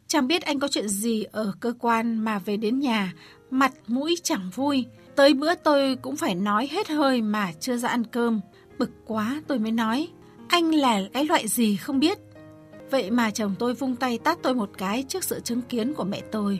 Chẳng 0.07 0.27
biết 0.27 0.41
anh 0.41 0.59
có 0.59 0.67
chuyện 0.67 0.87
gì 0.87 1.23
ở 1.23 1.53
cơ 1.59 1.73
quan 1.79 2.17
mà 2.17 2.39
về 2.39 2.57
đến 2.57 2.79
nhà, 2.79 3.13
mặt 3.51 3.73
mũi 3.87 4.15
chẳng 4.23 4.49
vui. 4.55 4.85
Tới 5.15 5.33
bữa 5.33 5.55
tôi 5.55 5.95
cũng 5.95 6.15
phải 6.15 6.35
nói 6.35 6.67
hết 6.71 6.89
hơi 6.89 7.21
mà 7.21 7.51
chưa 7.59 7.77
ra 7.77 7.89
ăn 7.89 8.03
cơm. 8.03 8.39
Bực 8.77 8.91
quá 9.05 9.41
tôi 9.47 9.59
mới 9.59 9.71
nói, 9.71 10.07
anh 10.47 10.75
là 10.75 11.01
cái 11.13 11.25
loại 11.25 11.47
gì 11.47 11.75
không 11.75 11.99
biết. 11.99 12.17
Vậy 12.91 13.11
mà 13.11 13.31
chồng 13.31 13.55
tôi 13.59 13.73
vung 13.73 13.95
tay 13.95 14.17
tát 14.17 14.37
tôi 14.43 14.55
một 14.55 14.69
cái 14.77 15.03
trước 15.07 15.23
sự 15.23 15.39
chứng 15.39 15.61
kiến 15.61 15.93
của 15.93 16.03
mẹ 16.03 16.21
tôi. 16.31 16.59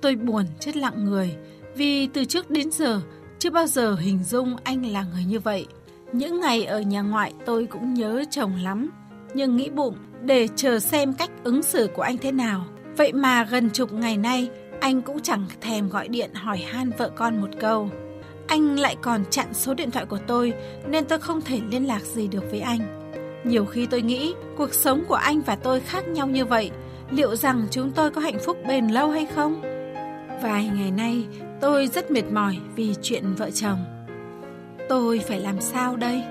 Tôi 0.00 0.16
buồn 0.16 0.44
chết 0.60 0.76
lặng 0.76 1.04
người, 1.04 1.36
vì 1.76 2.06
từ 2.06 2.24
trước 2.24 2.50
đến 2.50 2.70
giờ 2.70 3.00
chưa 3.38 3.50
bao 3.50 3.66
giờ 3.66 3.94
hình 3.94 4.24
dung 4.24 4.56
anh 4.64 4.86
là 4.86 5.04
người 5.12 5.24
như 5.24 5.40
vậy. 5.40 5.66
Những 6.12 6.40
ngày 6.40 6.64
ở 6.64 6.80
nhà 6.80 7.02
ngoại 7.02 7.32
tôi 7.46 7.66
cũng 7.66 7.94
nhớ 7.94 8.24
chồng 8.30 8.52
lắm, 8.62 8.90
nhưng 9.34 9.56
nghĩ 9.56 9.70
bụng 9.70 9.94
để 10.22 10.48
chờ 10.56 10.78
xem 10.78 11.12
cách 11.12 11.30
ứng 11.44 11.62
xử 11.62 11.88
của 11.94 12.02
anh 12.02 12.18
thế 12.18 12.32
nào. 12.32 12.64
Vậy 12.96 13.12
mà 13.12 13.44
gần 13.44 13.70
chục 13.70 13.92
ngày 13.92 14.16
nay, 14.16 14.50
anh 14.80 15.02
cũng 15.02 15.20
chẳng 15.22 15.46
thèm 15.60 15.88
gọi 15.88 16.08
điện 16.08 16.34
hỏi 16.34 16.58
han 16.58 16.90
vợ 16.98 17.10
con 17.16 17.40
một 17.40 17.48
câu. 17.60 17.90
Anh 18.46 18.78
lại 18.78 18.96
còn 19.02 19.24
chặn 19.30 19.54
số 19.54 19.74
điện 19.74 19.90
thoại 19.90 20.06
của 20.06 20.18
tôi 20.26 20.52
nên 20.88 21.04
tôi 21.04 21.18
không 21.18 21.40
thể 21.40 21.60
liên 21.70 21.86
lạc 21.86 22.02
gì 22.02 22.28
được 22.28 22.50
với 22.50 22.60
anh. 22.60 23.10
Nhiều 23.44 23.64
khi 23.64 23.86
tôi 23.86 24.02
nghĩ 24.02 24.34
cuộc 24.56 24.74
sống 24.74 25.04
của 25.08 25.14
anh 25.14 25.40
và 25.40 25.56
tôi 25.56 25.80
khác 25.80 26.08
nhau 26.08 26.26
như 26.26 26.44
vậy, 26.44 26.70
liệu 27.10 27.36
rằng 27.36 27.66
chúng 27.70 27.90
tôi 27.90 28.10
có 28.10 28.20
hạnh 28.20 28.38
phúc 28.44 28.56
bền 28.68 28.88
lâu 28.88 29.10
hay 29.10 29.26
không? 29.26 29.60
Vài 30.42 30.70
ngày 30.74 30.90
nay, 30.90 31.24
tôi 31.60 31.86
rất 31.86 32.10
mệt 32.10 32.24
mỏi 32.32 32.58
vì 32.74 32.94
chuyện 33.02 33.34
vợ 33.34 33.50
chồng. 33.50 33.84
Tôi 34.88 35.18
phải 35.28 35.40
làm 35.40 35.60
sao 35.60 35.96
đây? 35.96 36.22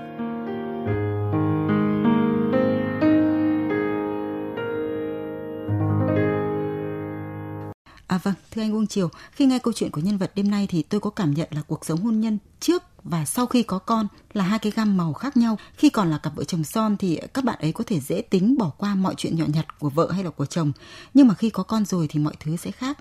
À 8.06 8.18
vâng, 8.22 8.34
thưa 8.50 8.62
anh 8.62 8.74
Uông 8.74 8.86
Triều, 8.86 9.08
khi 9.32 9.46
nghe 9.46 9.58
câu 9.58 9.72
chuyện 9.72 9.90
của 9.90 10.00
nhân 10.00 10.18
vật 10.18 10.32
đêm 10.34 10.50
nay 10.50 10.66
thì 10.70 10.82
tôi 10.82 11.00
có 11.00 11.10
cảm 11.10 11.34
nhận 11.34 11.48
là 11.50 11.62
cuộc 11.66 11.84
sống 11.84 12.00
hôn 12.00 12.20
nhân 12.20 12.38
trước 12.60 12.82
và 13.04 13.24
sau 13.24 13.46
khi 13.46 13.62
có 13.62 13.78
con 13.78 14.06
là 14.32 14.44
hai 14.44 14.58
cái 14.58 14.72
gam 14.76 14.96
màu 14.96 15.12
khác 15.12 15.36
nhau. 15.36 15.58
Khi 15.76 15.90
còn 15.90 16.10
là 16.10 16.18
cặp 16.18 16.36
vợ 16.36 16.44
chồng 16.44 16.64
son 16.64 16.96
thì 16.96 17.20
các 17.34 17.44
bạn 17.44 17.58
ấy 17.60 17.72
có 17.72 17.84
thể 17.86 18.00
dễ 18.00 18.22
tính 18.22 18.58
bỏ 18.58 18.70
qua 18.78 18.94
mọi 18.94 19.14
chuyện 19.16 19.36
nhỏ 19.36 19.44
nhặt 19.48 19.78
của 19.78 19.90
vợ 19.90 20.10
hay 20.12 20.24
là 20.24 20.30
của 20.30 20.46
chồng. 20.46 20.72
Nhưng 21.14 21.28
mà 21.28 21.34
khi 21.34 21.50
có 21.50 21.62
con 21.62 21.84
rồi 21.84 22.06
thì 22.10 22.20
mọi 22.20 22.34
thứ 22.40 22.56
sẽ 22.56 22.70
khác. 22.70 22.98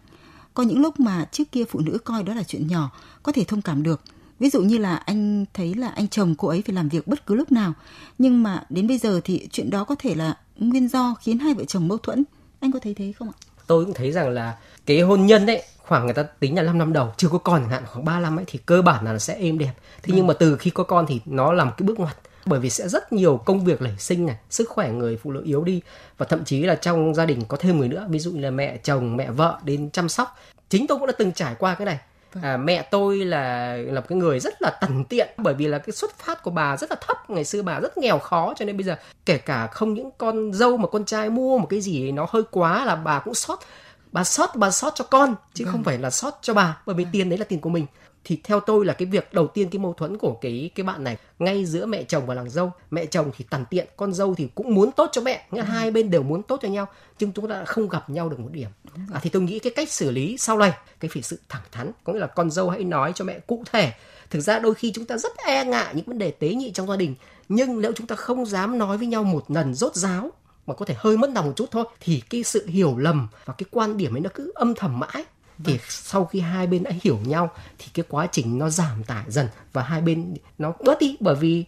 Có 0.56 0.64
những 0.64 0.82
lúc 0.82 1.00
mà 1.00 1.26
trước 1.32 1.52
kia 1.52 1.64
phụ 1.70 1.80
nữ 1.80 1.98
coi 2.04 2.24
đó 2.24 2.34
là 2.34 2.44
chuyện 2.44 2.68
nhỏ, 2.68 2.92
có 3.24 3.32
thể 3.32 3.44
thông 3.44 3.62
cảm 3.62 3.84
được. 3.84 4.02
Ví 4.40 4.50
dụ 4.50 4.62
như 4.62 4.78
là 4.78 4.96
anh 4.96 5.46
thấy 5.54 5.74
là 5.74 5.88
anh 5.88 6.08
chồng 6.08 6.36
cô 6.38 6.48
ấy 6.48 6.64
phải 6.66 6.76
làm 6.76 6.90
việc 6.90 7.08
bất 7.08 7.26
cứ 7.26 7.36
lúc 7.36 7.52
nào. 7.52 7.74
Nhưng 8.18 8.44
mà 8.44 8.64
đến 8.70 8.88
bây 8.88 8.98
giờ 8.98 9.22
thì 9.24 9.48
chuyện 9.52 9.70
đó 9.70 9.84
có 9.84 9.96
thể 10.00 10.16
là 10.16 10.38
nguyên 10.58 10.88
do 10.88 11.16
khiến 11.22 11.40
hai 11.40 11.54
vợ 11.54 11.66
chồng 11.66 11.88
mâu 11.88 11.98
thuẫn. 11.98 12.24
Anh 12.60 12.72
có 12.72 12.80
thấy 12.80 12.94
thế 12.94 13.14
không 13.20 13.30
ạ? 13.30 13.38
tôi 13.68 13.86
cũng 13.86 13.94
thấy 13.94 14.12
rằng 14.12 14.30
là 14.30 14.58
cái 14.86 15.02
hôn 15.02 15.26
nhân 15.26 15.46
đấy 15.46 15.64
khoảng 15.78 16.06
người 16.06 16.14
ta 16.14 16.24
tính 16.24 16.56
là 16.56 16.62
5 16.64 16.78
năm 16.78 16.94
đầu 16.94 17.14
chưa 17.18 17.30
có 17.30 17.38
con 17.38 17.62
chẳng 17.62 17.70
hạn 17.70 17.84
khoảng 17.86 18.06
3 18.06 18.20
năm 18.20 18.40
ấy 18.40 18.46
thì 18.48 18.60
cơ 18.66 18.82
bản 18.82 19.06
là 19.06 19.12
nó 19.12 19.18
sẽ 19.18 19.36
êm 19.36 19.58
đẹp 19.58 19.74
thế 20.04 20.14
nhưng 20.16 20.28
mà 20.28 20.34
từ 20.34 20.58
khi 20.58 20.70
có 20.70 20.84
con 20.84 21.06
thì 21.08 21.22
nó 21.26 21.54
là 21.54 21.64
một 21.64 21.72
cái 21.78 21.88
bước 21.88 22.00
ngoặt 22.00 22.18
bởi 22.46 22.60
vì 22.60 22.70
sẽ 22.70 22.88
rất 22.88 23.14
nhiều 23.14 23.38
công 23.38 23.66
việc 23.66 23.82
nảy 23.82 23.96
sinh 24.00 24.26
này 24.26 24.36
sức 24.50 24.70
khỏe 24.70 24.92
người 24.92 25.18
phụ 25.18 25.32
nữ 25.32 25.42
yếu 25.46 25.64
đi 25.64 25.82
và 26.18 26.26
thậm 26.26 26.44
chí 26.46 26.64
là 26.64 26.76
trong 26.76 27.16
gia 27.16 27.26
đình 27.26 27.42
có 27.48 27.58
thêm 27.58 27.80
người 27.80 27.88
nữa 27.88 28.08
ví 28.10 28.20
dụ 28.20 28.32
như 28.32 28.42
là 28.42 28.52
mẹ 28.52 28.78
chồng 28.78 29.18
mẹ 29.18 29.32
vợ 29.32 29.60
đến 29.64 29.90
chăm 29.90 30.10
sóc 30.10 30.38
chính 30.70 30.88
tôi 30.88 30.98
cũng 30.98 31.08
đã 31.08 31.14
từng 31.18 31.32
trải 31.32 31.56
qua 31.60 31.76
cái 31.76 31.86
này 31.86 32.00
vâng. 32.34 32.44
à, 32.44 32.58
mẹ 32.58 32.82
tôi 32.82 33.18
là 33.18 33.76
là 33.76 34.02
một 34.02 34.06
cái 34.10 34.18
người 34.18 34.40
rất 34.40 34.62
là 34.62 34.78
tần 34.82 35.04
tiện 35.04 35.30
bởi 35.38 35.54
vì 35.54 35.68
là 35.68 35.78
cái 35.78 35.92
xuất 35.92 36.20
phát 36.20 36.44
của 36.44 36.52
bà 36.52 36.78
rất 36.78 36.90
là 36.90 36.96
thấp 37.08 37.30
ngày 37.30 37.46
xưa 37.46 37.62
bà 37.62 37.80
rất 37.80 37.98
nghèo 37.98 38.20
khó 38.20 38.54
cho 38.58 38.66
nên 38.66 38.78
bây 38.78 38.84
giờ 38.84 38.96
kể 39.26 39.38
cả 39.38 39.68
không 39.68 39.94
những 39.94 40.10
con 40.18 40.54
dâu 40.54 40.78
mà 40.78 40.88
con 40.88 41.06
trai 41.06 41.30
mua 41.30 41.58
một 41.58 41.68
cái 41.70 41.82
gì 41.82 42.12
nó 42.12 42.28
hơi 42.30 42.44
quá 42.52 42.86
là 42.86 42.96
bà 42.96 43.20
cũng 43.20 43.34
sót 43.34 43.60
bà 44.12 44.24
sót 44.24 44.56
bà 44.56 44.72
sót 44.72 44.96
cho 44.96 45.04
con 45.04 45.36
chứ 45.54 45.66
vâng. 45.66 45.72
không 45.72 45.84
phải 45.84 45.98
là 45.98 46.10
sót 46.10 46.40
cho 46.42 46.54
bà 46.54 46.78
bởi 46.86 46.96
vì 46.96 47.04
vâng. 47.04 47.12
tiền 47.12 47.30
đấy 47.30 47.40
là 47.40 47.46
tiền 47.46 47.62
của 47.62 47.70
mình 47.70 47.86
thì 48.26 48.40
theo 48.44 48.60
tôi 48.60 48.86
là 48.86 48.94
cái 48.94 49.06
việc 49.06 49.34
đầu 49.34 49.48
tiên 49.48 49.70
cái 49.70 49.80
mâu 49.80 49.94
thuẫn 49.94 50.18
của 50.18 50.38
cái 50.42 50.70
cái 50.76 50.84
bạn 50.84 51.04
này 51.04 51.18
ngay 51.40 51.66
giữa 51.66 51.86
mẹ 51.86 52.04
chồng 52.04 52.26
và 52.26 52.36
nàng 52.36 52.50
dâu. 52.50 52.72
Mẹ 52.92 53.06
chồng 53.06 53.32
thì 53.38 53.46
tàn 53.50 53.66
tiện 53.70 53.88
con 53.98 54.14
dâu 54.14 54.36
thì 54.36 54.48
cũng 54.56 54.76
muốn 54.76 54.92
tốt 54.92 55.10
cho 55.12 55.22
mẹ 55.22 55.48
nghĩa 55.52 55.62
ừ. 55.62 55.66
hai 55.66 55.92
bên 55.92 56.10
đều 56.10 56.24
muốn 56.24 56.44
tốt 56.44 56.60
cho 56.62 56.68
nhau 56.68 56.88
nhưng 57.20 57.32
chúng 57.32 57.50
ta 57.50 57.66
không 57.66 57.90
gặp 57.90 58.10
nhau 58.10 58.30
được 58.30 58.40
một 58.40 58.50
điểm. 58.52 58.70
À, 59.14 59.20
thì 59.24 59.30
tôi 59.30 59.42
nghĩ 59.42 59.60
cái 59.60 59.74
cách 59.76 59.92
xử 59.92 60.12
lý 60.12 60.38
sau 60.38 60.58
này 60.58 60.74
cái 61.00 61.10
phải 61.14 61.22
sự 61.22 61.40
thẳng 61.50 61.64
thắn 61.72 61.92
có 62.04 62.14
nghĩa 62.14 62.20
là 62.20 62.28
con 62.28 62.52
dâu 62.52 62.70
hãy 62.70 62.84
nói 62.84 63.12
cho 63.16 63.26
mẹ 63.26 63.40
cụ 63.40 63.64
thể. 63.72 63.94
Thực 64.30 64.40
ra 64.40 64.60
đôi 64.60 64.74
khi 64.74 64.92
chúng 64.96 65.06
ta 65.06 65.18
rất 65.18 65.32
e 65.46 65.66
ngại 65.66 65.94
những 65.96 66.06
vấn 66.06 66.18
đề 66.18 66.32
tế 66.32 66.50
nhị 66.50 66.72
trong 66.72 66.88
gia 66.88 66.96
đình 66.96 67.16
nhưng 67.50 67.82
nếu 67.82 67.92
chúng 67.96 68.08
ta 68.08 68.16
không 68.16 68.46
dám 68.46 68.78
nói 68.78 68.98
với 68.98 69.08
nhau 69.08 69.24
một 69.24 69.52
lần 69.52 69.74
rốt 69.74 69.96
ráo 69.96 70.32
mà 70.68 70.74
có 70.74 70.86
thể 70.86 70.96
hơi 70.98 71.18
mất 71.18 71.30
lòng 71.36 71.46
một 71.46 71.54
chút 71.56 71.72
thôi 71.72 71.86
thì 72.00 72.22
cái 72.30 72.44
sự 72.44 72.68
hiểu 72.68 72.98
lầm 72.98 73.28
và 73.46 73.54
cái 73.58 73.66
quan 73.72 73.98
điểm 73.98 74.16
ấy 74.16 74.22
nó 74.22 74.30
cứ 74.34 74.52
âm 74.56 74.76
thầm 74.76 75.00
mãi 75.00 75.26
thì 75.64 75.74
vâng. 75.74 75.86
sau 75.90 76.26
khi 76.26 76.40
hai 76.40 76.68
bên 76.68 76.84
đã 76.84 76.92
hiểu 77.02 77.20
nhau 77.26 77.52
thì 77.80 77.86
cái 77.94 78.06
quá 78.10 78.28
trình 78.32 78.58
nó 78.58 78.70
giảm 78.70 79.04
tải 79.04 79.24
dần 79.28 79.48
và 79.74 79.84
hai 79.84 80.02
bên 80.02 80.34
nó 80.58 80.74
bớt 80.86 81.00
đi. 81.00 81.18
Bởi 81.20 81.36
vì 81.36 81.66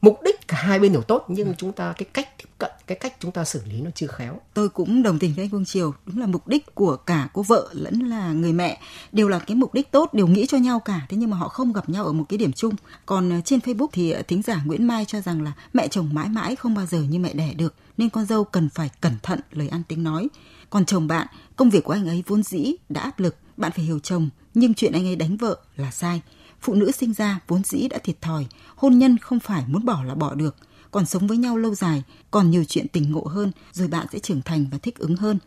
mục 0.00 0.18
đích 0.24 0.48
cả 0.48 0.56
hai 0.60 0.78
bên 0.78 0.92
đều 0.92 1.02
tốt 1.02 1.24
nhưng 1.28 1.46
ừ. 1.46 1.54
chúng 1.58 1.72
ta 1.72 1.94
cái 1.98 2.06
cách 2.12 2.28
tiếp 2.38 2.48
cận 2.58 2.70
cái 2.86 2.98
cách 2.98 3.16
chúng 3.20 3.32
ta 3.32 3.44
xử 3.44 3.60
lý 3.64 3.80
nó 3.80 3.90
chưa 3.94 4.06
khéo. 4.06 4.40
Tôi 4.54 4.68
cũng 4.68 5.02
đồng 5.02 5.18
tình 5.18 5.34
với 5.34 5.44
anh 5.44 5.48
Vương 5.48 5.64
Triều. 5.64 5.94
Đúng 6.06 6.18
là 6.18 6.26
mục 6.26 6.48
đích 6.48 6.74
của 6.74 6.96
cả 6.96 7.28
cô 7.32 7.42
vợ 7.42 7.68
lẫn 7.72 7.98
là 7.98 8.32
người 8.32 8.52
mẹ 8.52 8.80
đều 9.12 9.28
là 9.28 9.38
cái 9.38 9.54
mục 9.54 9.74
đích 9.74 9.90
tốt 9.90 10.14
đều 10.14 10.26
nghĩ 10.26 10.46
cho 10.46 10.58
nhau 10.58 10.80
cả. 10.80 11.06
Thế 11.08 11.16
nhưng 11.16 11.30
mà 11.30 11.36
họ 11.36 11.48
không 11.48 11.72
gặp 11.72 11.88
nhau 11.88 12.04
ở 12.04 12.12
một 12.12 12.24
cái 12.28 12.38
điểm 12.38 12.52
chung. 12.52 12.74
Còn 13.06 13.30
ờ, 13.30 13.40
trên 13.44 13.60
Facebook 13.60 13.88
thì 13.92 14.10
ờ, 14.10 14.22
thính 14.22 14.42
giả 14.42 14.62
Nguyễn 14.64 14.86
Mai 14.86 15.04
cho 15.04 15.20
rằng 15.20 15.42
là 15.42 15.52
mẹ 15.72 15.88
chồng 15.88 16.08
mãi 16.12 16.28
mãi 16.28 16.56
không 16.56 16.74
bao 16.74 16.86
giờ 16.86 17.02
như 17.02 17.18
mẹ 17.18 17.32
đẻ 17.32 17.54
được 17.54 17.74
nên 17.98 18.10
con 18.10 18.26
dâu 18.26 18.44
cần 18.44 18.68
phải 18.68 18.90
cẩn 19.00 19.12
thận 19.22 19.40
lời 19.52 19.68
ăn 19.68 19.82
tiếng 19.88 20.04
nói 20.04 20.28
còn 20.70 20.84
chồng 20.84 21.06
bạn 21.06 21.26
công 21.56 21.70
việc 21.70 21.84
của 21.84 21.92
anh 21.92 22.08
ấy 22.08 22.22
vốn 22.26 22.42
dĩ 22.42 22.74
đã 22.88 23.00
áp 23.00 23.20
lực 23.20 23.36
bạn 23.56 23.72
phải 23.76 23.84
hiểu 23.84 23.98
chồng 23.98 24.28
nhưng 24.54 24.74
chuyện 24.74 24.92
anh 24.92 25.06
ấy 25.06 25.16
đánh 25.16 25.36
vợ 25.36 25.56
là 25.76 25.90
sai 25.90 26.20
phụ 26.60 26.74
nữ 26.74 26.90
sinh 26.92 27.12
ra 27.12 27.40
vốn 27.48 27.64
dĩ 27.64 27.88
đã 27.88 27.98
thiệt 27.98 28.20
thòi, 28.20 28.46
hôn 28.76 28.98
nhân 28.98 29.18
không 29.18 29.40
phải 29.40 29.64
muốn 29.66 29.84
bỏ 29.84 30.02
là 30.02 30.14
bỏ 30.14 30.34
được. 30.34 30.56
còn 30.90 31.06
sống 31.06 31.26
với 31.26 31.36
nhau 31.36 31.56
lâu 31.56 31.74
dài, 31.74 32.02
còn 32.30 32.50
nhiều 32.50 32.64
chuyện 32.64 32.88
tình 32.88 33.12
ngộ 33.12 33.24
hơn, 33.24 33.52
rồi 33.72 33.88
bạn 33.88 34.06
sẽ 34.12 34.18
trưởng 34.18 34.42
thành 34.42 34.66
và 34.70 34.78
thích 34.78 34.98
ứng 34.98 35.16
hơn. 35.16 35.38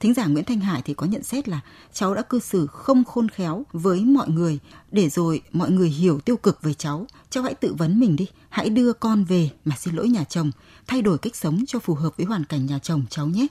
Thính 0.00 0.14
giả 0.14 0.26
Nguyễn 0.26 0.44
Thanh 0.44 0.60
Hải 0.60 0.82
thì 0.82 0.94
có 0.94 1.06
nhận 1.06 1.22
xét 1.22 1.48
là 1.48 1.60
cháu 1.92 2.14
đã 2.14 2.22
cư 2.22 2.38
xử 2.38 2.66
không 2.66 3.04
khôn 3.04 3.28
khéo 3.28 3.66
với 3.72 4.04
mọi 4.04 4.28
người 4.28 4.58
để 4.90 5.08
rồi 5.08 5.42
mọi 5.52 5.70
người 5.70 5.88
hiểu 5.88 6.20
tiêu 6.20 6.36
cực 6.36 6.62
về 6.62 6.74
cháu. 6.74 7.06
Cháu 7.30 7.42
hãy 7.42 7.54
tự 7.54 7.74
vấn 7.74 8.00
mình 8.00 8.16
đi, 8.16 8.26
hãy 8.48 8.70
đưa 8.70 8.92
con 8.92 9.24
về 9.24 9.50
mà 9.64 9.76
xin 9.78 9.94
lỗi 9.94 10.08
nhà 10.08 10.24
chồng, 10.24 10.50
thay 10.86 11.02
đổi 11.02 11.18
cách 11.18 11.36
sống 11.36 11.64
cho 11.66 11.78
phù 11.78 11.94
hợp 11.94 12.16
với 12.16 12.26
hoàn 12.26 12.44
cảnh 12.44 12.66
nhà 12.66 12.78
chồng 12.78 13.04
cháu 13.10 13.26
nhé. 13.26 13.46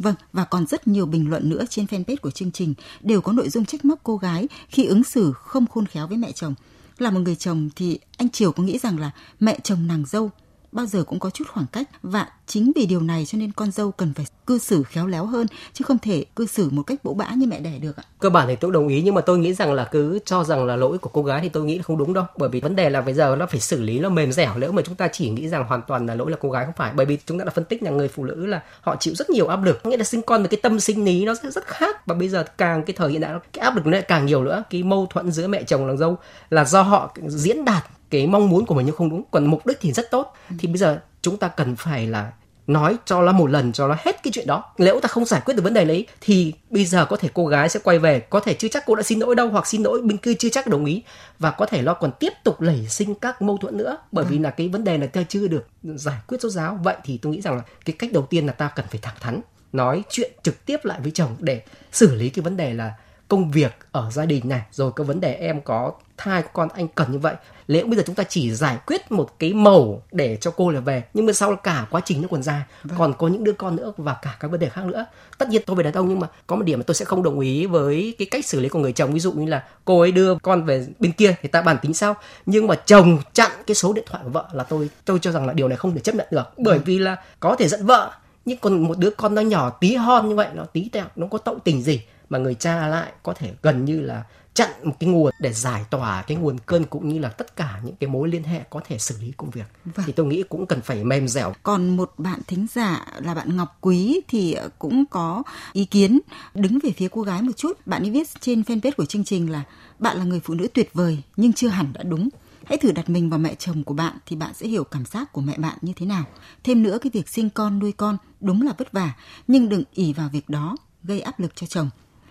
Vâng, 0.00 0.14
và 0.32 0.44
còn 0.44 0.66
rất 0.66 0.88
nhiều 0.88 1.06
bình 1.06 1.30
luận 1.30 1.48
nữa 1.48 1.64
trên 1.70 1.86
fanpage 1.86 2.16
của 2.22 2.30
chương 2.30 2.52
trình 2.52 2.74
đều 3.00 3.20
có 3.20 3.32
nội 3.32 3.48
dung 3.48 3.64
trách 3.64 3.84
móc 3.84 4.00
cô 4.02 4.16
gái 4.16 4.48
khi 4.68 4.84
ứng 4.86 5.04
xử 5.04 5.32
không 5.32 5.66
khôn 5.66 5.86
khéo 5.86 6.06
với 6.06 6.16
mẹ 6.16 6.32
chồng. 6.32 6.54
Là 6.98 7.10
một 7.10 7.20
người 7.20 7.36
chồng 7.36 7.68
thì 7.76 7.98
anh 8.16 8.28
Triều 8.28 8.52
có 8.52 8.62
nghĩ 8.62 8.78
rằng 8.78 8.98
là 8.98 9.10
mẹ 9.40 9.58
chồng 9.64 9.86
nàng 9.86 10.04
dâu 10.06 10.30
bao 10.72 10.86
giờ 10.86 11.04
cũng 11.04 11.18
có 11.18 11.30
chút 11.30 11.44
khoảng 11.48 11.66
cách. 11.72 11.88
Và 12.02 12.28
chính 12.46 12.72
vì 12.76 12.86
điều 12.86 13.00
này 13.00 13.24
cho 13.26 13.38
nên 13.38 13.52
con 13.52 13.70
dâu 13.70 13.90
cần 13.90 14.14
phải 14.14 14.26
cư 14.46 14.58
xử 14.58 14.82
khéo 14.82 15.06
léo 15.06 15.26
hơn, 15.26 15.46
chứ 15.72 15.84
không 15.88 15.98
thể 15.98 16.24
cư 16.36 16.46
xử 16.46 16.70
một 16.70 16.82
cách 16.82 17.04
bỗ 17.04 17.14
bã 17.14 17.30
như 17.36 17.46
mẹ 17.46 17.60
đẻ 17.60 17.78
được 17.78 17.96
ạ. 17.96 18.02
Cơ 18.18 18.30
bản 18.30 18.48
thì 18.48 18.56
tôi 18.56 18.72
đồng 18.72 18.88
ý, 18.88 19.02
nhưng 19.02 19.14
mà 19.14 19.20
tôi 19.20 19.38
nghĩ 19.38 19.54
rằng 19.54 19.72
là 19.72 19.84
cứ 19.84 20.18
cho 20.24 20.44
rằng 20.44 20.64
là 20.64 20.76
lỗi 20.76 20.98
của 20.98 21.10
cô 21.12 21.22
gái 21.22 21.40
thì 21.42 21.48
tôi 21.48 21.64
nghĩ 21.64 21.76
là 21.76 21.82
không 21.82 21.98
đúng 21.98 22.12
đâu. 22.12 22.24
Bởi 22.36 22.48
vì 22.48 22.60
vấn 22.60 22.76
đề 22.76 22.90
là 22.90 23.00
bây 23.00 23.14
giờ 23.14 23.36
nó 23.38 23.46
phải 23.46 23.60
xử 23.60 23.82
lý 23.82 23.98
nó 23.98 24.08
mềm 24.08 24.32
dẻo, 24.32 24.52
nếu 24.56 24.72
mà 24.72 24.82
chúng 24.82 24.94
ta 24.94 25.08
chỉ 25.08 25.30
nghĩ 25.30 25.48
rằng 25.48 25.64
hoàn 25.64 25.82
toàn 25.88 26.06
là 26.06 26.14
lỗi 26.14 26.30
là 26.30 26.36
cô 26.40 26.50
gái 26.50 26.64
không 26.64 26.74
phải. 26.76 26.92
Bởi 26.94 27.06
vì 27.06 27.18
chúng 27.26 27.38
ta 27.38 27.44
đã 27.44 27.50
phân 27.50 27.64
tích 27.64 27.82
là 27.82 27.90
người 27.90 28.08
phụ 28.08 28.24
nữ 28.24 28.46
là 28.46 28.62
họ 28.80 28.96
chịu 28.96 29.14
rất 29.14 29.30
nhiều 29.30 29.46
áp 29.46 29.64
lực. 29.64 29.86
Nghĩa 29.86 29.96
là 29.96 30.04
sinh 30.04 30.22
con 30.22 30.42
với 30.42 30.48
cái 30.48 30.60
tâm 30.62 30.80
sinh 30.80 31.04
lý 31.04 31.24
nó 31.24 31.34
sẽ 31.42 31.50
rất 31.50 31.66
khác. 31.66 32.06
Và 32.06 32.14
bây 32.14 32.28
giờ 32.28 32.44
càng 32.58 32.84
cái 32.84 32.94
thời 32.96 33.10
hiện 33.10 33.20
đại, 33.20 33.34
cái 33.52 33.64
áp 33.64 33.76
lực 33.76 33.86
nó 33.86 33.92
lại 33.92 34.02
càng 34.02 34.26
nhiều 34.26 34.44
nữa. 34.44 34.64
Cái 34.70 34.82
mâu 34.82 35.06
thuẫn 35.10 35.32
giữa 35.32 35.48
mẹ 35.48 35.62
chồng 35.62 35.86
nàng 35.86 35.98
dâu 35.98 36.18
là 36.50 36.64
do 36.64 36.82
họ 36.82 37.14
diễn 37.26 37.64
đạt 37.64 37.84
cái 38.10 38.26
mong 38.26 38.48
muốn 38.48 38.66
của 38.66 38.74
mình 38.74 38.86
nhưng 38.86 38.96
không 38.96 39.10
đúng. 39.10 39.22
Còn 39.30 39.46
mục 39.46 39.66
đích 39.66 39.78
thì 39.80 39.92
rất 39.92 40.10
tốt. 40.10 40.34
Thì 40.58 40.68
bây 40.68 40.76
giờ 40.76 41.00
chúng 41.22 41.36
ta 41.36 41.48
cần 41.48 41.76
phải 41.76 42.06
là 42.06 42.32
nói 42.66 42.96
cho 43.04 43.22
nó 43.22 43.32
một 43.32 43.50
lần 43.50 43.72
cho 43.72 43.88
nó 43.88 43.96
hết 43.98 44.22
cái 44.22 44.32
chuyện 44.32 44.46
đó. 44.46 44.64
Nếu 44.78 45.00
ta 45.00 45.08
không 45.08 45.24
giải 45.24 45.40
quyết 45.44 45.54
được 45.54 45.62
vấn 45.62 45.74
đề 45.74 45.84
đấy 45.84 46.06
thì 46.20 46.52
bây 46.70 46.84
giờ 46.84 47.04
có 47.04 47.16
thể 47.16 47.28
cô 47.34 47.46
gái 47.46 47.68
sẽ 47.68 47.80
quay 47.84 47.98
về. 47.98 48.20
Có 48.20 48.40
thể 48.40 48.54
chưa 48.54 48.68
chắc 48.68 48.84
cô 48.86 48.94
đã 48.94 49.02
xin 49.02 49.18
lỗi 49.18 49.34
đâu 49.34 49.48
hoặc 49.48 49.66
xin 49.66 49.82
lỗi 49.82 50.00
bên 50.02 50.16
kia 50.16 50.34
chưa 50.34 50.48
chắc 50.48 50.66
đồng 50.66 50.84
ý. 50.84 51.02
Và 51.38 51.50
có 51.50 51.66
thể 51.66 51.82
nó 51.82 51.94
còn 51.94 52.10
tiếp 52.20 52.32
tục 52.44 52.60
nảy 52.60 52.86
sinh 52.86 53.14
các 53.14 53.42
mâu 53.42 53.56
thuẫn 53.56 53.76
nữa. 53.76 53.98
Bởi 54.12 54.24
vì 54.24 54.38
là 54.38 54.50
cái 54.50 54.68
vấn 54.68 54.84
đề 54.84 54.98
này 54.98 55.08
ta 55.08 55.22
chưa 55.28 55.48
được 55.48 55.66
giải 55.82 56.18
quyết 56.26 56.40
rốt 56.40 56.52
ráo. 56.52 56.78
Vậy 56.82 56.96
thì 57.04 57.18
tôi 57.18 57.32
nghĩ 57.32 57.40
rằng 57.40 57.56
là 57.56 57.62
cái 57.84 57.96
cách 57.98 58.12
đầu 58.12 58.26
tiên 58.30 58.46
là 58.46 58.52
ta 58.52 58.70
cần 58.76 58.86
phải 58.90 59.00
thẳng 59.02 59.16
thắn 59.20 59.40
nói 59.72 60.02
chuyện 60.10 60.32
trực 60.42 60.66
tiếp 60.66 60.84
lại 60.84 61.00
với 61.02 61.10
chồng 61.10 61.36
để 61.38 61.62
xử 61.92 62.14
lý 62.14 62.30
cái 62.30 62.42
vấn 62.42 62.56
đề 62.56 62.74
là 62.74 62.94
công 63.28 63.50
việc 63.50 63.72
ở 63.92 64.10
gia 64.10 64.26
đình 64.26 64.48
này 64.48 64.62
rồi 64.72 64.92
cái 64.96 65.06
vấn 65.06 65.20
đề 65.20 65.34
em 65.34 65.60
có 65.60 65.92
thai 66.20 66.42
con 66.52 66.68
anh 66.74 66.88
cần 66.88 67.12
như 67.12 67.18
vậy. 67.18 67.34
Nếu 67.68 67.86
bây 67.86 67.96
giờ 67.96 68.02
chúng 68.06 68.14
ta 68.14 68.24
chỉ 68.24 68.52
giải 68.52 68.78
quyết 68.86 69.12
một 69.12 69.38
cái 69.38 69.52
màu 69.52 70.02
để 70.12 70.36
cho 70.36 70.50
cô 70.50 70.70
là 70.70 70.80
về 70.80 71.02
nhưng 71.14 71.26
mà 71.26 71.32
sau 71.32 71.56
cả 71.56 71.86
quá 71.90 72.00
trình 72.04 72.22
nó 72.22 72.28
còn 72.30 72.42
dài 72.42 72.62
vâng. 72.84 72.98
còn 72.98 73.14
có 73.18 73.28
những 73.28 73.44
đứa 73.44 73.52
con 73.52 73.76
nữa 73.76 73.92
và 73.96 74.16
cả 74.22 74.36
các 74.40 74.50
vấn 74.50 74.60
đề 74.60 74.68
khác 74.68 74.84
nữa. 74.84 75.06
Tất 75.38 75.48
nhiên 75.48 75.62
tôi 75.66 75.76
về 75.76 75.82
đàn 75.82 75.92
ông 75.92 76.08
nhưng 76.08 76.20
mà 76.20 76.26
có 76.46 76.56
một 76.56 76.62
điểm 76.62 76.78
mà 76.78 76.84
tôi 76.86 76.94
sẽ 76.94 77.04
không 77.04 77.22
đồng 77.22 77.40
ý 77.40 77.66
với 77.66 78.14
cái 78.18 78.26
cách 78.30 78.46
xử 78.46 78.60
lý 78.60 78.68
của 78.68 78.78
người 78.78 78.92
chồng. 78.92 79.12
Ví 79.12 79.20
dụ 79.20 79.32
như 79.32 79.46
là 79.46 79.64
cô 79.84 80.00
ấy 80.00 80.12
đưa 80.12 80.34
con 80.34 80.64
về 80.64 80.86
bên 80.98 81.12
kia 81.12 81.34
thì 81.42 81.48
ta 81.48 81.62
bàn 81.62 81.76
tính 81.82 81.94
sao 81.94 82.16
nhưng 82.46 82.66
mà 82.66 82.74
chồng 82.74 83.18
chặn 83.32 83.50
cái 83.66 83.74
số 83.74 83.92
điện 83.92 84.04
thoại 84.10 84.24
của 84.24 84.30
vợ 84.30 84.48
là 84.52 84.64
tôi 84.64 84.90
tôi 85.04 85.18
cho 85.18 85.32
rằng 85.32 85.46
là 85.46 85.52
điều 85.52 85.68
này 85.68 85.76
không 85.76 85.94
thể 85.94 86.00
chấp 86.00 86.14
nhận 86.14 86.26
được. 86.30 86.52
Bởi 86.56 86.78
vâng. 86.78 86.84
vì 86.84 86.98
là 86.98 87.16
có 87.40 87.56
thể 87.56 87.68
giận 87.68 87.86
vợ 87.86 88.10
nhưng 88.44 88.58
còn 88.58 88.82
một 88.82 88.98
đứa 88.98 89.10
con 89.10 89.34
nó 89.34 89.42
nhỏ 89.42 89.70
tí 89.70 89.94
hon 89.94 90.28
như 90.28 90.34
vậy 90.34 90.48
nó 90.54 90.64
tí 90.64 90.88
tẹo 90.88 91.04
nó 91.16 91.26
có 91.26 91.38
tội 91.38 91.56
tình 91.64 91.82
gì 91.82 92.02
mà 92.30 92.38
người 92.38 92.54
cha 92.54 92.86
lại 92.86 93.12
có 93.22 93.32
thể 93.32 93.50
gần 93.62 93.84
như 93.84 94.00
là 94.00 94.22
chặn 94.54 94.70
một 94.84 94.92
cái 95.00 95.10
nguồn 95.10 95.32
để 95.40 95.52
giải 95.52 95.84
tỏa 95.90 96.22
cái 96.22 96.36
nguồn 96.36 96.58
cơn 96.66 96.84
cũng 96.84 97.08
như 97.08 97.18
là 97.18 97.28
tất 97.28 97.56
cả 97.56 97.80
những 97.84 97.96
cái 97.96 98.10
mối 98.10 98.28
liên 98.28 98.42
hệ 98.42 98.60
có 98.70 98.80
thể 98.86 98.98
xử 98.98 99.14
lý 99.20 99.32
công 99.36 99.50
việc. 99.50 99.64
Vâng. 99.84 100.06
thì 100.06 100.12
tôi 100.12 100.26
nghĩ 100.26 100.42
cũng 100.48 100.66
cần 100.66 100.80
phải 100.80 101.04
mềm 101.04 101.28
dẻo. 101.28 101.52
Còn 101.62 101.96
một 101.96 102.12
bạn 102.18 102.40
thính 102.46 102.66
giả 102.74 103.06
là 103.18 103.34
bạn 103.34 103.56
Ngọc 103.56 103.78
Quý 103.80 104.20
thì 104.28 104.56
cũng 104.78 105.04
có 105.10 105.42
ý 105.72 105.84
kiến 105.84 106.20
đứng 106.54 106.78
về 106.82 106.90
phía 106.90 107.08
cô 107.08 107.22
gái 107.22 107.42
một 107.42 107.56
chút. 107.56 107.86
Bạn 107.86 108.02
ấy 108.02 108.10
viết 108.10 108.28
trên 108.40 108.62
fanpage 108.62 108.92
của 108.96 109.04
chương 109.04 109.24
trình 109.24 109.52
là 109.52 109.62
bạn 109.98 110.16
là 110.16 110.24
người 110.24 110.40
phụ 110.44 110.54
nữ 110.54 110.68
tuyệt 110.74 110.90
vời 110.94 111.22
nhưng 111.36 111.52
chưa 111.52 111.68
hẳn 111.68 111.92
đã 111.92 112.02
đúng. 112.02 112.28
Hãy 112.64 112.78
thử 112.78 112.92
đặt 112.92 113.10
mình 113.10 113.30
vào 113.30 113.38
mẹ 113.38 113.54
chồng 113.54 113.84
của 113.84 113.94
bạn 113.94 114.18
thì 114.26 114.36
bạn 114.36 114.54
sẽ 114.54 114.66
hiểu 114.66 114.84
cảm 114.84 115.04
giác 115.04 115.32
của 115.32 115.40
mẹ 115.40 115.58
bạn 115.58 115.78
như 115.82 115.92
thế 115.96 116.06
nào. 116.06 116.24
Thêm 116.64 116.82
nữa 116.82 116.98
cái 117.00 117.10
việc 117.14 117.28
sinh 117.28 117.50
con 117.50 117.78
nuôi 117.78 117.92
con 117.92 118.16
đúng 118.40 118.62
là 118.62 118.72
vất 118.78 118.92
vả, 118.92 119.12
nhưng 119.48 119.68
đừng 119.68 119.82
ỉ 119.92 120.12
vào 120.12 120.28
việc 120.32 120.48
đó 120.48 120.76
gây 121.02 121.20
áp 121.20 121.40
lực 121.40 121.56
cho 121.56 121.66
chồng 121.66 121.90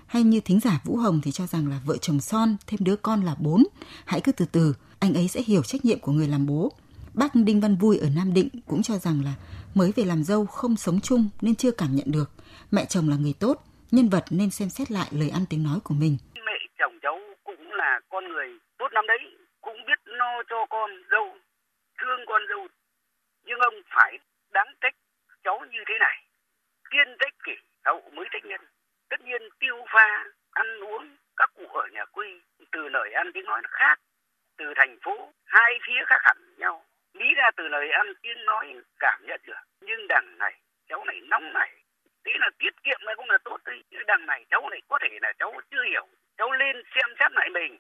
hay 0.10 0.24
như 0.24 0.40
thính 0.46 0.60
giả 0.60 0.72
Vũ 0.86 0.98
Hồng 0.98 1.22
thì 1.24 1.32
cho 1.32 1.46
rằng 1.46 1.68
là 1.70 1.80
vợ 1.86 1.98
chồng 2.02 2.20
son 2.20 2.56
thêm 2.68 2.80
đứa 2.86 2.96
con 2.96 3.22
là 3.22 3.36
bốn. 3.40 3.64
Hãy 4.06 4.22
cứ 4.24 4.32
từ 4.32 4.46
từ, 4.52 4.74
anh 5.00 5.14
ấy 5.14 5.28
sẽ 5.28 5.42
hiểu 5.42 5.64
trách 5.64 5.86
nhiệm 5.86 6.00
của 6.00 6.12
người 6.12 6.28
làm 6.28 6.46
bố. 6.46 6.72
Bác 7.14 7.28
Đinh 7.34 7.62
Văn 7.62 7.76
Vui 7.76 7.98
ở 7.98 8.08
Nam 8.16 8.34
Định 8.34 8.50
cũng 8.68 8.82
cho 8.84 8.98
rằng 8.98 9.24
là 9.24 9.34
mới 9.76 9.94
về 9.96 10.04
làm 10.06 10.24
dâu 10.24 10.46
không 10.46 10.76
sống 10.76 11.00
chung 11.04 11.30
nên 11.42 11.56
chưa 11.56 11.72
cảm 11.72 11.96
nhận 11.96 12.12
được. 12.12 12.30
Mẹ 12.72 12.86
chồng 12.86 13.10
là 13.10 13.16
người 13.16 13.34
tốt, 13.40 13.56
nhân 13.92 14.10
vật 14.10 14.26
nên 14.30 14.50
xem 14.50 14.70
xét 14.70 14.92
lại 14.92 15.08
lời 15.12 15.30
ăn 15.30 15.44
tiếng 15.50 15.64
nói 15.64 15.80
của 15.84 15.94
mình. 15.94 16.18
Mẹ 16.46 16.58
chồng 16.80 17.00
cháu 17.02 17.20
cũng 17.44 17.72
là 17.72 18.00
con 18.10 18.24
người 18.34 18.50
tốt 18.78 18.90
lắm 18.92 19.06
đấy, 19.08 19.20
cũng 19.62 19.78
biết 19.88 20.00
lo 20.06 20.44
cho 20.50 20.66
con 20.70 20.90
dâu, 21.12 21.28
thương 22.00 22.20
con 22.28 22.42
dâu. 22.50 22.68
Nhưng 23.46 23.60
ông 23.60 23.74
phải 23.96 24.20
đáng 24.54 24.72
trách 24.82 24.96
cháu 25.44 25.60
như 25.72 25.82
thế 25.88 25.94
này. 26.00 26.16
Kiên 26.92 27.08
trách 27.20 27.36
kỷ, 27.46 27.56
hậu 27.86 28.02
mới 28.16 28.26
trách 28.32 28.46
nhân 28.46 28.62
tất 29.10 29.22
nhiên 29.22 29.42
tiêu 29.60 29.86
pha, 29.94 30.26
ăn 30.52 30.84
uống, 30.84 31.16
các 31.38 31.50
cụ 31.56 31.66
ở 31.68 31.88
nhà 31.92 32.06
quê, 32.06 32.28
từ 32.72 32.90
lời 32.90 33.14
ăn 33.14 33.32
tiếng 33.34 33.46
nói 33.46 33.62
nó 33.64 33.70
khác. 33.72 34.00
Từ 34.58 34.66
thành 34.76 34.98
phố, 35.04 35.34
hai 35.46 35.80
phía 35.88 36.04
khác 36.08 36.22
hẳn 36.24 36.38
nhau. 36.58 36.86
Lý 37.14 37.26
ra 37.38 37.52
từ 37.58 37.68
lời 37.68 37.90
ăn 37.92 38.08
tiếng 38.22 38.46
nói 38.46 38.76
cảm 39.00 39.20
nhận 39.28 39.42
được. 39.48 39.64
Nhưng 39.82 40.08
đằng 40.08 40.38
này, 40.38 40.62
cháu 40.90 41.04
này 41.06 41.20
nóng 41.24 41.54
này. 41.54 41.72
Tí 42.24 42.32
là 42.40 42.50
tiết 42.60 42.84
kiệm 42.84 43.00
này 43.06 43.16
cũng 43.18 43.30
là 43.30 43.38
tốt 43.44 43.58
đấy. 43.66 43.84
Nhưng 43.92 44.06
đằng 44.08 44.26
này, 44.26 44.46
cháu 44.50 44.70
này 44.70 44.82
có 44.88 45.00
thể 45.02 45.18
là 45.22 45.34
cháu 45.40 45.54
chưa 45.72 45.84
hiểu. 45.90 46.08
Cháu 46.38 46.52
lên 46.52 46.76
xem 46.96 47.16
xét 47.20 47.32
lại 47.32 47.50
mình. 47.50 47.80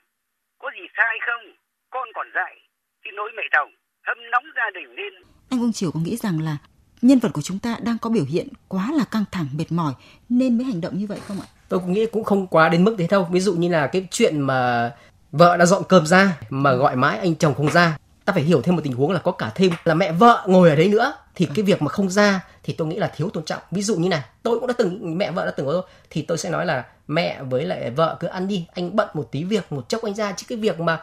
Có 0.58 0.72
gì 0.74 0.88
sai 0.98 1.20
không? 1.22 1.56
Con 1.90 2.08
còn 2.14 2.28
dạy. 2.36 2.60
Xin 3.04 3.14
lỗi 3.14 3.32
mẹ 3.36 3.44
chồng. 3.52 3.72
Hâm 4.08 4.32
nóng 4.32 4.46
gia 4.56 4.70
đình 4.74 4.96
lên 4.96 5.14
anh 5.52 5.60
Ung 5.60 5.72
Triều 5.74 5.92
có 5.94 6.00
nghĩ 6.00 6.16
rằng 6.18 6.40
là 6.44 6.58
nhân 7.02 7.20
vật 7.20 7.30
của 7.34 7.42
chúng 7.42 7.60
ta 7.60 7.78
đang 7.82 7.98
có 7.98 8.10
biểu 8.10 8.26
hiện 8.26 8.48
quá 8.68 8.92
là 8.92 9.06
căng 9.06 9.26
thẳng 9.32 9.48
mệt 9.54 9.72
mỏi 9.72 9.94
nên 10.30 10.58
mới 10.58 10.66
hành 10.66 10.82
động 10.82 10.98
như 10.98 11.08
vậy 11.08 11.20
không 11.28 11.42
ạ? 11.42 11.48
Tôi 11.70 11.80
cũng 11.80 11.94
nghĩ 11.94 12.06
cũng 12.06 12.24
không 12.24 12.48
quá 12.48 12.70
đến 12.70 12.84
mức 12.84 12.96
thế 12.98 13.08
đâu. 13.08 13.28
Ví 13.32 13.40
dụ 13.40 13.54
như 13.54 13.70
là 13.70 13.88
cái 13.88 14.08
chuyện 14.12 14.40
mà 14.40 14.92
vợ 15.32 15.58
đã 15.58 15.66
dọn 15.66 15.84
cơm 15.90 16.06
ra 16.06 16.38
mà 16.50 16.74
gọi 16.74 16.96
mãi 16.96 17.20
anh 17.20 17.36
chồng 17.36 17.54
không 17.54 17.72
ra. 17.72 17.98
Ta 18.26 18.34
phải 18.34 18.44
hiểu 18.44 18.62
thêm 18.62 18.76
một 18.76 18.82
tình 18.84 18.94
huống 18.94 19.12
là 19.12 19.20
có 19.20 19.32
cả 19.32 19.52
thêm 19.56 19.72
là 19.84 19.94
mẹ 19.94 20.12
vợ 20.12 20.46
ngồi 20.48 20.70
ở 20.70 20.76
đấy 20.76 20.88
nữa 20.88 21.14
thì 21.36 21.48
cái 21.56 21.66
việc 21.66 21.82
mà 21.82 21.90
không 21.90 22.10
ra 22.10 22.46
thì 22.64 22.74
tôi 22.74 22.88
nghĩ 22.88 22.96
là 22.96 23.12
thiếu 23.16 23.30
tôn 23.30 23.44
trọng. 23.44 23.62
Ví 23.72 23.82
dụ 23.82 23.96
như 23.96 24.10
này, 24.10 24.22
tôi 24.44 24.60
cũng 24.60 24.68
đã 24.68 24.74
từng 24.78 25.18
mẹ 25.18 25.32
vợ 25.32 25.46
đã 25.46 25.52
từng 25.52 25.68
có 25.68 25.82
thì 26.10 26.22
tôi 26.22 26.38
sẽ 26.38 26.50
nói 26.50 26.66
là 26.66 26.86
mẹ 27.08 27.44
với 27.44 27.66
lại 27.66 27.92
vợ 27.92 28.18
cứ 28.20 28.28
ăn 28.28 28.48
đi, 28.48 28.66
anh 28.74 28.96
bận 28.96 29.10
một 29.14 29.28
tí 29.32 29.44
việc 29.44 29.72
một 29.72 29.90
chốc 29.90 30.04
anh 30.04 30.16
ra 30.16 30.32
chứ 30.32 30.46
cái 30.50 30.58
việc 30.58 30.80
mà 30.80 31.00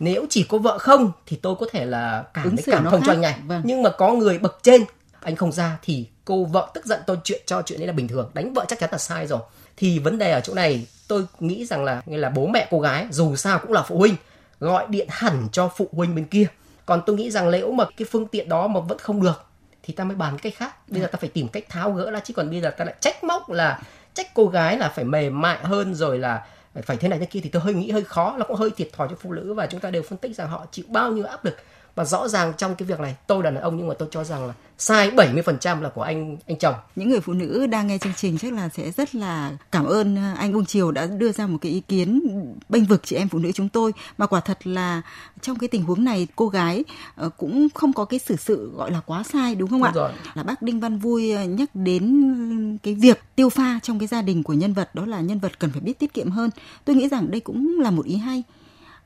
nếu 0.00 0.26
chỉ 0.30 0.42
có 0.42 0.58
vợ 0.58 0.78
không 0.78 1.12
thì 1.26 1.36
tôi 1.42 1.54
có 1.60 1.66
thể 1.72 1.84
là 1.84 2.24
cảm 2.34 2.56
thấy 2.56 2.64
cảm 2.66 2.84
thông 2.84 3.02
cho 3.06 3.12
anh 3.12 3.20
này 3.20 3.34
vâng. 3.46 3.62
nhưng 3.64 3.82
mà 3.82 3.90
có 3.90 4.12
người 4.12 4.38
bậc 4.38 4.58
trên 4.62 4.84
anh 5.20 5.36
không 5.36 5.52
ra 5.52 5.78
thì 5.82 6.06
cô 6.24 6.44
vợ 6.44 6.70
tức 6.74 6.86
giận 6.86 7.00
tôi 7.06 7.18
chuyện, 7.24 7.42
cho 7.46 7.62
chuyện 7.62 7.78
đấy 7.78 7.86
là 7.86 7.92
bình 7.92 8.08
thường. 8.08 8.30
Đánh 8.34 8.52
vợ 8.54 8.64
chắc 8.68 8.78
chắn 8.78 8.90
là 8.92 8.98
sai 8.98 9.26
rồi. 9.26 9.40
Thì 9.76 9.98
vấn 9.98 10.18
đề 10.18 10.30
ở 10.32 10.40
chỗ 10.40 10.54
này, 10.54 10.86
tôi 11.08 11.26
nghĩ 11.40 11.66
rằng 11.66 11.84
là 11.84 12.02
như 12.06 12.16
là 12.16 12.30
bố 12.30 12.46
mẹ 12.46 12.68
cô 12.70 12.80
gái, 12.80 13.06
dù 13.10 13.36
sao 13.36 13.58
cũng 13.58 13.72
là 13.72 13.82
phụ 13.82 13.98
huynh, 13.98 14.16
gọi 14.60 14.86
điện 14.88 15.06
hẳn 15.10 15.48
cho 15.52 15.68
phụ 15.76 15.88
huynh 15.92 16.14
bên 16.14 16.24
kia. 16.24 16.46
Còn 16.86 17.02
tôi 17.06 17.16
nghĩ 17.16 17.30
rằng 17.30 17.50
nếu 17.50 17.72
mà 17.72 17.84
cái 17.96 18.06
phương 18.10 18.26
tiện 18.26 18.48
đó 18.48 18.66
mà 18.66 18.80
vẫn 18.80 18.98
không 18.98 19.22
được, 19.22 19.44
thì 19.82 19.94
ta 19.94 20.04
mới 20.04 20.16
bàn 20.16 20.38
cách 20.38 20.54
khác. 20.56 20.88
Bây 20.88 21.00
giờ 21.00 21.06
ta 21.06 21.18
phải 21.20 21.28
tìm 21.28 21.48
cách 21.48 21.64
tháo 21.68 21.92
gỡ 21.92 22.10
ra 22.10 22.20
chứ 22.20 22.34
còn 22.34 22.50
bây 22.50 22.60
giờ 22.60 22.70
ta 22.70 22.84
lại 22.84 22.94
trách 23.00 23.24
móc 23.24 23.50
là, 23.50 23.82
trách 24.14 24.34
cô 24.34 24.46
gái 24.46 24.78
là 24.78 24.88
phải 24.88 25.04
mềm 25.04 25.40
mại 25.40 25.58
hơn 25.62 25.94
rồi 25.94 26.18
là 26.18 26.46
phải 26.82 26.96
thế 26.96 27.08
này 27.08 27.18
thế 27.18 27.26
kia, 27.26 27.40
thì 27.42 27.50
tôi 27.50 27.62
hơi 27.62 27.74
nghĩ 27.74 27.90
hơi 27.90 28.04
khó. 28.04 28.36
Nó 28.38 28.44
cũng 28.44 28.56
hơi 28.56 28.70
thiệt 28.70 28.88
thòi 28.92 29.08
cho 29.10 29.16
phụ 29.20 29.32
nữ 29.32 29.54
và 29.54 29.66
chúng 29.66 29.80
ta 29.80 29.90
đều 29.90 30.02
phân 30.02 30.18
tích 30.18 30.36
rằng 30.36 30.48
họ 30.48 30.66
chịu 30.72 30.84
bao 30.88 31.12
nhiêu 31.12 31.24
áp 31.24 31.44
lực 31.44 31.56
và 31.94 32.04
rõ 32.04 32.28
ràng 32.28 32.52
trong 32.58 32.74
cái 32.74 32.86
việc 32.86 33.00
này 33.00 33.16
tôi 33.26 33.44
là 33.44 33.50
đàn 33.50 33.62
ông 33.62 33.76
nhưng 33.76 33.88
mà 33.88 33.94
tôi 33.94 34.08
cho 34.10 34.24
rằng 34.24 34.46
là 34.46 34.54
sai 34.78 35.10
70% 35.10 35.80
là 35.80 35.88
của 35.88 36.02
anh 36.02 36.36
anh 36.46 36.58
chồng. 36.58 36.74
Những 36.96 37.10
người 37.10 37.20
phụ 37.20 37.32
nữ 37.32 37.66
đang 37.66 37.86
nghe 37.86 37.98
chương 37.98 38.12
trình 38.16 38.38
chắc 38.38 38.52
là 38.52 38.68
sẽ 38.68 38.90
rất 38.90 39.14
là 39.14 39.52
cảm 39.72 39.84
ơn 39.84 40.16
à, 40.16 40.34
anh 40.38 40.52
Ung 40.52 40.64
Triều 40.66 40.90
đã 40.90 41.06
đưa 41.06 41.32
ra 41.32 41.46
một 41.46 41.58
cái 41.60 41.72
ý 41.72 41.80
kiến 41.80 42.20
bênh 42.68 42.84
vực 42.84 43.00
chị 43.04 43.16
em 43.16 43.28
phụ 43.28 43.38
nữ 43.38 43.52
chúng 43.52 43.68
tôi 43.68 43.92
mà 44.18 44.26
quả 44.26 44.40
thật 44.40 44.66
là 44.66 45.02
trong 45.40 45.58
cái 45.58 45.68
tình 45.68 45.82
huống 45.82 46.04
này 46.04 46.26
cô 46.36 46.48
gái 46.48 46.84
ờ, 47.14 47.28
cũng 47.28 47.68
không 47.74 47.92
có 47.92 48.04
cái 48.04 48.18
xử 48.18 48.36
sự 48.36 48.72
gọi 48.76 48.90
là 48.90 49.00
quá 49.06 49.22
sai 49.22 49.54
đúng 49.54 49.70
không 49.70 49.82
đúng 49.82 49.88
ạ? 49.88 49.92
Rồi. 49.94 50.12
Là 50.34 50.42
bác 50.42 50.62
Đinh 50.62 50.80
Văn 50.80 50.98
Vui 50.98 51.32
ờ, 51.32 51.44
nhắc 51.44 51.70
đến 51.74 52.78
cái 52.82 52.94
việc 52.94 53.20
tiêu 53.36 53.48
pha 53.48 53.78
trong 53.82 53.98
cái 53.98 54.08
gia 54.08 54.22
đình 54.22 54.42
của 54.42 54.52
nhân 54.52 54.72
vật 54.72 54.94
đó 54.94 55.06
là 55.06 55.20
nhân 55.20 55.38
vật 55.38 55.58
cần 55.58 55.70
phải 55.72 55.80
biết 55.80 55.98
tiết 55.98 56.14
kiệm 56.14 56.30
hơn. 56.30 56.50
Tôi 56.84 56.96
nghĩ 56.96 57.08
rằng 57.08 57.30
đây 57.30 57.40
cũng 57.40 57.80
là 57.80 57.90
một 57.90 58.06
ý 58.06 58.16
hay 58.16 58.42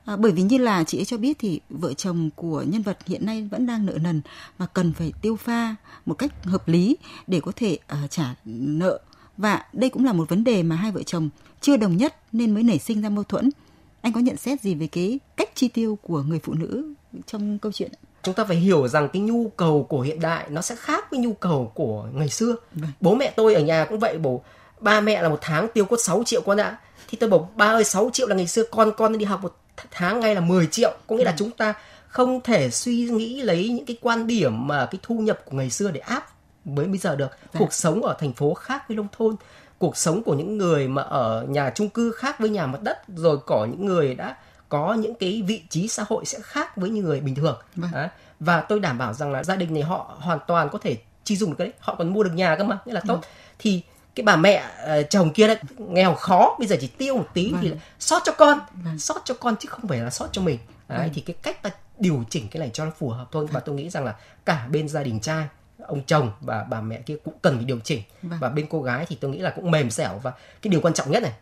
À, 0.05 0.15
bởi 0.15 0.31
vì 0.31 0.41
như 0.41 0.57
là 0.57 0.83
chị 0.83 0.97
ấy 0.99 1.05
cho 1.05 1.17
biết 1.17 1.39
thì 1.39 1.59
vợ 1.69 1.93
chồng 1.93 2.29
của 2.35 2.63
nhân 2.67 2.81
vật 2.81 2.97
hiện 3.05 3.25
nay 3.25 3.47
vẫn 3.51 3.65
đang 3.65 3.85
nợ 3.85 3.97
nần 4.01 4.21
và 4.57 4.65
cần 4.65 4.93
phải 4.93 5.13
tiêu 5.21 5.35
pha 5.35 5.75
một 6.05 6.13
cách 6.13 6.43
hợp 6.43 6.67
lý 6.67 6.97
để 7.27 7.39
có 7.39 7.51
thể 7.55 7.77
uh, 8.03 8.11
trả 8.11 8.35
nợ 8.45 8.99
và 9.37 9.65
đây 9.73 9.89
cũng 9.89 10.05
là 10.05 10.13
một 10.13 10.29
vấn 10.29 10.43
đề 10.43 10.63
mà 10.63 10.75
hai 10.75 10.91
vợ 10.91 11.03
chồng 11.03 11.29
chưa 11.61 11.77
đồng 11.77 11.97
nhất 11.97 12.15
nên 12.31 12.53
mới 12.53 12.63
nảy 12.63 12.79
sinh 12.79 13.01
ra 13.01 13.09
mâu 13.09 13.23
thuẫn. 13.23 13.49
Anh 14.01 14.13
có 14.13 14.19
nhận 14.19 14.37
xét 14.37 14.61
gì 14.61 14.75
về 14.75 14.87
cái 14.87 15.19
cách 15.37 15.49
chi 15.55 15.67
tiêu 15.67 15.97
của 16.01 16.21
người 16.21 16.39
phụ 16.43 16.53
nữ 16.53 16.93
trong 17.25 17.59
câu 17.59 17.71
chuyện? 17.71 17.91
chúng 18.25 18.35
ta 18.35 18.43
phải 18.43 18.57
hiểu 18.57 18.87
rằng 18.87 19.09
cái 19.13 19.21
nhu 19.21 19.51
cầu 19.57 19.85
của 19.89 20.01
hiện 20.01 20.19
đại 20.19 20.45
nó 20.49 20.61
sẽ 20.61 20.75
khác 20.75 21.11
với 21.11 21.19
nhu 21.19 21.33
cầu 21.33 21.71
của 21.75 22.07
ngày 22.13 22.29
xưa 22.29 22.55
vâng. 22.73 22.89
bố 23.01 23.15
mẹ 23.15 23.33
tôi 23.35 23.53
ở 23.53 23.61
nhà 23.61 23.85
cũng 23.89 23.99
vậy 23.99 24.17
bố 24.17 24.41
ba 24.79 25.01
mẹ 25.01 25.21
là 25.21 25.29
một 25.29 25.39
tháng 25.41 25.67
tiêu 25.73 25.85
có 25.85 25.97
6 25.99 26.23
triệu 26.23 26.41
con 26.41 26.57
ạ 26.57 26.77
thì 27.07 27.17
tôi 27.17 27.29
bảo 27.29 27.51
ba 27.55 27.65
ơi 27.65 27.83
6 27.83 28.09
triệu 28.13 28.27
là 28.27 28.35
ngày 28.35 28.47
xưa 28.47 28.63
con 28.71 28.91
con 28.97 29.17
đi 29.17 29.25
học 29.25 29.43
một 29.43 29.55
tháng 29.91 30.19
ngay 30.19 30.35
là 30.35 30.41
10 30.41 30.67
triệu 30.67 30.93
có 31.07 31.15
nghĩa 31.15 31.23
là 31.23 31.31
vâng. 31.31 31.37
chúng 31.37 31.51
ta 31.51 31.73
không 32.07 32.41
thể 32.41 32.69
suy 32.69 33.09
nghĩ 33.09 33.41
lấy 33.41 33.69
những 33.69 33.85
cái 33.85 33.97
quan 34.01 34.27
điểm 34.27 34.67
mà 34.67 34.87
cái 34.91 34.99
thu 35.03 35.15
nhập 35.15 35.39
của 35.45 35.57
ngày 35.57 35.69
xưa 35.69 35.91
để 35.91 35.99
áp 35.99 36.29
với 36.65 36.85
bây 36.85 36.97
giờ 36.97 37.15
được 37.15 37.29
dạ. 37.53 37.59
cuộc 37.59 37.73
sống 37.73 38.01
ở 38.01 38.15
thành 38.19 38.33
phố 38.33 38.53
khác 38.53 38.87
với 38.87 38.97
nông 38.97 39.07
thôn 39.17 39.35
cuộc 39.77 39.97
sống 39.97 40.23
của 40.23 40.33
những 40.33 40.57
người 40.57 40.87
mà 40.87 41.01
ở 41.01 41.45
nhà 41.49 41.71
chung 41.75 41.89
cư 41.89 42.11
khác 42.11 42.39
với 42.39 42.49
nhà 42.49 42.67
mặt 42.67 42.81
đất 42.81 43.01
rồi 43.07 43.37
có 43.45 43.67
những 43.71 43.85
người 43.85 44.15
đã 44.15 44.35
có 44.69 44.93
những 44.93 45.15
cái 45.15 45.43
vị 45.47 45.61
trí 45.69 45.87
xã 45.87 46.03
hội 46.09 46.25
sẽ 46.25 46.39
khác 46.41 46.77
với 46.77 46.89
những 46.89 47.05
người 47.05 47.19
bình 47.19 47.35
thường 47.35 47.57
vâng. 47.75 47.91
và 48.39 48.61
tôi 48.61 48.79
đảm 48.79 48.97
bảo 48.97 49.13
rằng 49.13 49.31
là 49.31 49.43
gia 49.43 49.55
đình 49.55 49.73
này 49.73 49.83
họ 49.83 50.17
hoàn 50.19 50.39
toàn 50.47 50.69
có 50.69 50.79
thể 50.79 50.97
chi 51.23 51.35
dùng 51.35 51.49
được 51.49 51.55
cái 51.59 51.67
đấy 51.67 51.73
họ 51.79 51.95
còn 51.95 52.13
mua 52.13 52.23
được 52.23 52.33
nhà 52.33 52.55
cơ 52.55 52.63
mà 52.63 52.77
nghĩa 52.85 52.93
là 52.93 53.01
tốt 53.07 53.19
ừ. 53.21 53.27
thì 53.59 53.81
cái 54.15 54.23
bà 54.23 54.35
mẹ 54.35 54.63
uh, 54.99 55.09
chồng 55.09 55.33
kia 55.33 55.47
đấy 55.47 55.57
nghèo 55.77 56.15
khó 56.15 56.55
bây 56.59 56.67
giờ 56.67 56.75
chỉ 56.81 56.87
tiêu 56.87 57.17
một 57.17 57.27
tí 57.33 57.51
vâng. 57.51 57.61
thì 57.61 57.71
sót 57.99 58.21
cho 58.25 58.31
con 58.31 58.59
vâng. 58.83 58.99
sót 58.99 59.21
cho 59.25 59.33
con 59.33 59.55
chứ 59.59 59.69
không 59.69 59.87
phải 59.87 59.97
là 59.97 60.09
sót 60.09 60.27
cho 60.31 60.41
mình 60.41 60.59
đấy, 60.87 60.99
vâng. 60.99 61.09
thì 61.13 61.21
cái 61.21 61.35
cách 61.41 61.63
ta 61.63 61.69
điều 61.99 62.23
chỉnh 62.29 62.47
cái 62.51 62.59
này 62.59 62.69
cho 62.73 62.85
nó 62.85 62.91
phù 62.99 63.09
hợp 63.09 63.27
thôi 63.31 63.45
và 63.45 63.53
vâng. 63.53 63.63
tôi 63.65 63.75
nghĩ 63.75 63.89
rằng 63.89 64.05
là 64.05 64.15
cả 64.45 64.67
bên 64.71 64.87
gia 64.87 65.03
đình 65.03 65.19
trai 65.19 65.45
ông 65.87 66.01
chồng 66.07 66.31
và 66.41 66.65
bà 66.69 66.81
mẹ 66.81 67.01
kia 67.01 67.15
cũng 67.23 67.33
cần 67.41 67.55
phải 67.55 67.65
điều 67.65 67.79
chỉnh 67.79 68.01
vâng. 68.21 68.39
và 68.39 68.49
bên 68.49 68.67
cô 68.69 68.81
gái 68.81 69.05
thì 69.09 69.17
tôi 69.21 69.31
nghĩ 69.31 69.39
là 69.39 69.49
cũng 69.49 69.71
mềm 69.71 69.91
dẻo 69.91 70.19
và 70.23 70.31
cái 70.61 70.69
điều 70.71 70.81
quan 70.81 70.93
trọng 70.93 71.11
nhất 71.11 71.23
này 71.23 71.33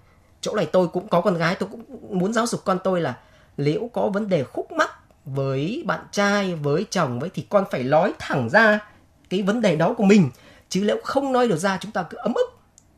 chỗ 0.41 0.55
này 0.55 0.65
tôi 0.65 0.87
cũng 0.87 1.07
có 1.07 1.21
con 1.21 1.37
gái 1.37 1.55
tôi 1.55 1.69
cũng 1.71 1.83
muốn 2.19 2.33
giáo 2.33 2.47
dục 2.47 2.61
con 2.65 2.79
tôi 2.83 3.01
là 3.01 3.17
nếu 3.57 3.89
có 3.93 4.09
vấn 4.09 4.29
đề 4.29 4.43
khúc 4.43 4.71
mắc 4.71 4.89
với 5.25 5.83
bạn 5.85 5.99
trai 6.11 6.55
với 6.55 6.85
chồng 6.89 7.19
với 7.19 7.29
thì 7.33 7.45
con 7.49 7.65
phải 7.71 7.83
nói 7.83 8.13
thẳng 8.19 8.49
ra 8.49 8.79
cái 9.29 9.41
vấn 9.41 9.61
đề 9.61 9.75
đó 9.75 9.93
của 9.93 10.03
mình 10.03 10.29
chứ 10.69 10.83
nếu 10.85 10.97
không 11.03 11.33
nói 11.33 11.47
được 11.47 11.57
ra 11.57 11.77
chúng 11.81 11.91
ta 11.91 12.03
cứ 12.03 12.17
ấm 12.17 12.33
ức 12.33 12.52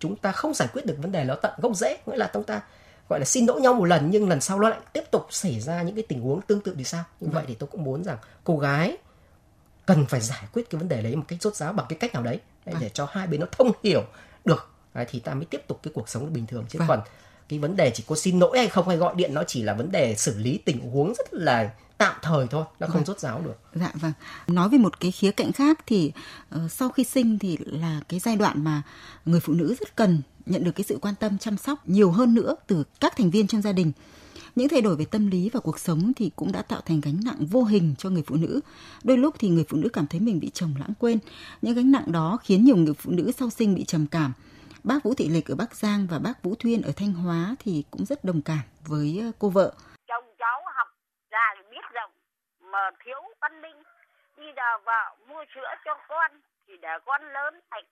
chúng 0.08 0.16
ta 0.16 0.32
không 0.32 0.54
giải 0.54 0.68
quyết 0.74 0.86
được 0.86 0.96
vấn 1.02 1.12
đề 1.12 1.24
nó 1.24 1.36
tận 1.36 1.52
gốc 1.58 1.76
rễ 1.76 1.98
nghĩa 2.06 2.18
là 2.18 2.30
chúng 2.34 2.44
ta 2.44 2.62
gọi 3.10 3.20
là 3.20 3.26
xin 3.26 3.46
lỗi 3.46 3.62
nhau 3.62 3.74
một 3.74 3.86
lần 3.86 4.10
nhưng 4.12 4.30
lần 4.30 4.42
sau 4.42 4.60
nó 4.60 4.70
lại 4.70 4.80
tiếp 4.94 5.04
tục 5.12 5.28
xảy 5.30 5.60
ra 5.60 5.82
những 5.82 5.96
cái 5.96 6.04
tình 6.08 6.22
huống 6.22 6.42
tương 6.42 6.62
tự 6.62 6.76
thì 6.78 6.84
sao 6.84 7.04
như 7.20 7.30
vậy 7.32 7.44
thì 7.48 7.54
tôi 7.54 7.70
cũng 7.72 7.84
muốn 7.84 8.04
rằng 8.04 8.18
cô 8.44 8.58
gái 8.58 8.98
cần 9.86 10.06
phải 10.06 10.22
giải 10.22 10.44
quyết 10.54 10.70
cái 10.70 10.80
vấn 10.80 10.90
đề 10.90 11.02
đấy 11.02 11.16
một 11.16 11.24
cách 11.28 11.42
rốt 11.42 11.56
ráo 11.56 11.74
bằng 11.74 11.86
cái 11.90 12.00
cách 12.00 12.14
nào 12.14 12.24
đấy 12.24 12.40
để, 12.66 12.74
vâng. 12.74 12.82
để 12.82 12.90
cho 12.90 13.08
hai 13.12 13.28
bên 13.28 13.40
nó 13.40 13.48
thông 13.52 13.72
hiểu 13.84 14.04
được 14.46 14.70
đấy, 14.94 15.06
thì 15.10 15.20
ta 15.20 15.34
mới 15.34 15.46
tiếp 15.46 15.62
tục 15.68 15.80
cái 15.84 15.92
cuộc 15.96 16.10
sống 16.10 16.34
bình 16.34 16.46
thường 16.46 16.66
chứ 16.70 16.80
vâng. 16.80 16.88
còn 16.88 17.02
cái 17.50 17.60
vấn 17.60 17.76
đề 17.76 17.92
chỉ 17.92 18.04
có 18.08 18.16
xin 18.16 18.40
lỗi 18.40 18.58
hay 18.58 18.68
không 18.68 18.88
hay 18.88 18.98
gọi 18.98 19.16
điện 19.16 19.34
nó 19.34 19.44
chỉ 19.48 19.64
là 19.64 19.74
vấn 19.74 19.92
đề 19.92 20.16
xử 20.16 20.38
lý 20.38 20.58
tình 20.66 20.92
huống 20.92 21.14
rất 21.18 21.34
là 21.34 21.70
tạm 21.98 22.16
thời 22.22 22.48
thôi 22.48 22.66
nó 22.80 22.88
không 22.88 22.96
vâng. 22.96 23.06
rốt 23.06 23.20
ráo 23.20 23.42
được 23.42 23.56
dạ 23.74 23.92
vâng 23.94 24.14
nói 24.48 24.70
về 24.70 24.78
một 24.78 25.00
cái 25.00 25.12
khía 25.12 25.32
cạnh 25.32 25.52
khác 25.52 25.80
thì 25.86 26.12
uh, 26.56 26.72
sau 26.72 26.90
khi 26.90 27.04
sinh 27.04 27.40
thì 27.40 27.58
là 27.60 28.00
cái 28.10 28.20
giai 28.20 28.36
đoạn 28.36 28.64
mà 28.64 28.82
người 29.26 29.40
phụ 29.40 29.54
nữ 29.54 29.76
rất 29.80 29.96
cần 29.96 30.22
nhận 30.46 30.64
được 30.64 30.72
cái 30.76 30.84
sự 30.84 30.98
quan 31.02 31.16
tâm 31.16 31.38
chăm 31.38 31.58
sóc 31.58 31.90
nhiều 31.90 32.12
hơn 32.12 32.34
nữa 32.34 32.56
từ 32.68 32.84
các 33.00 33.18
thành 33.18 33.30
viên 33.30 33.48
trong 33.48 33.62
gia 33.62 33.72
đình 33.72 33.92
những 34.56 34.70
thay 34.70 34.82
đổi 34.82 34.96
về 34.96 35.06
tâm 35.06 35.28
lý 35.28 35.50
và 35.54 35.60
cuộc 35.60 35.80
sống 35.80 36.14
thì 36.16 36.32
cũng 36.36 36.52
đã 36.52 36.62
tạo 36.62 36.82
thành 36.86 37.02
gánh 37.02 37.20
nặng 37.26 37.46
vô 37.46 37.64
hình 37.64 37.96
cho 37.98 38.10
người 38.10 38.24
phụ 38.28 38.36
nữ. 38.36 38.62
Đôi 39.04 39.18
lúc 39.18 39.36
thì 39.40 39.50
người 39.50 39.66
phụ 39.70 39.78
nữ 39.78 39.90
cảm 39.90 40.08
thấy 40.08 40.20
mình 40.20 40.40
bị 40.40 40.52
chồng 40.54 40.74
lãng 40.80 40.94
quên. 41.00 41.20
Những 41.62 41.76
gánh 41.76 41.92
nặng 41.92 42.12
đó 42.12 42.38
khiến 42.44 42.66
nhiều 42.66 42.76
người 42.76 42.94
phụ 42.94 43.12
nữ 43.12 43.32
sau 43.32 43.50
sinh 43.50 43.76
bị 43.76 43.86
trầm 43.86 44.08
cảm. 44.08 44.34
Bác 44.84 45.04
Vũ 45.04 45.14
Thị 45.14 45.30
Lịch 45.30 45.48
ở 45.48 45.56
Bắc 45.56 45.76
Giang 45.76 46.08
và 46.08 46.20
bác 46.20 46.44
Vũ 46.44 46.56
Thuyên 46.60 46.82
ở 46.82 46.92
Thanh 46.96 47.14
Hóa 47.14 47.56
thì 47.60 47.84
cũng 47.92 48.06
rất 48.06 48.24
đồng 48.24 48.42
cảm 48.42 48.62
với 48.88 49.20
ờ, 49.22 49.32
cô 49.40 49.50
vợ. 49.50 49.74
Chồng 50.08 50.24
cháu 50.40 50.62
học 50.78 50.88
ra 51.32 51.46
biết 51.72 51.86
rộng 51.94 52.12
mà 52.76 52.92
thiếu 53.00 53.22
văn 53.42 53.62
minh. 53.62 53.84
Đi 54.38 54.52
đào 54.52 54.80
vợ 54.86 55.16
mua 55.28 55.46
sữa 55.56 55.74
cho 55.86 55.96
con, 56.08 56.32
thì 56.68 56.78
để 56.78 57.00
con 57.06 57.34
lớn 57.34 57.62
thành, 57.72 57.86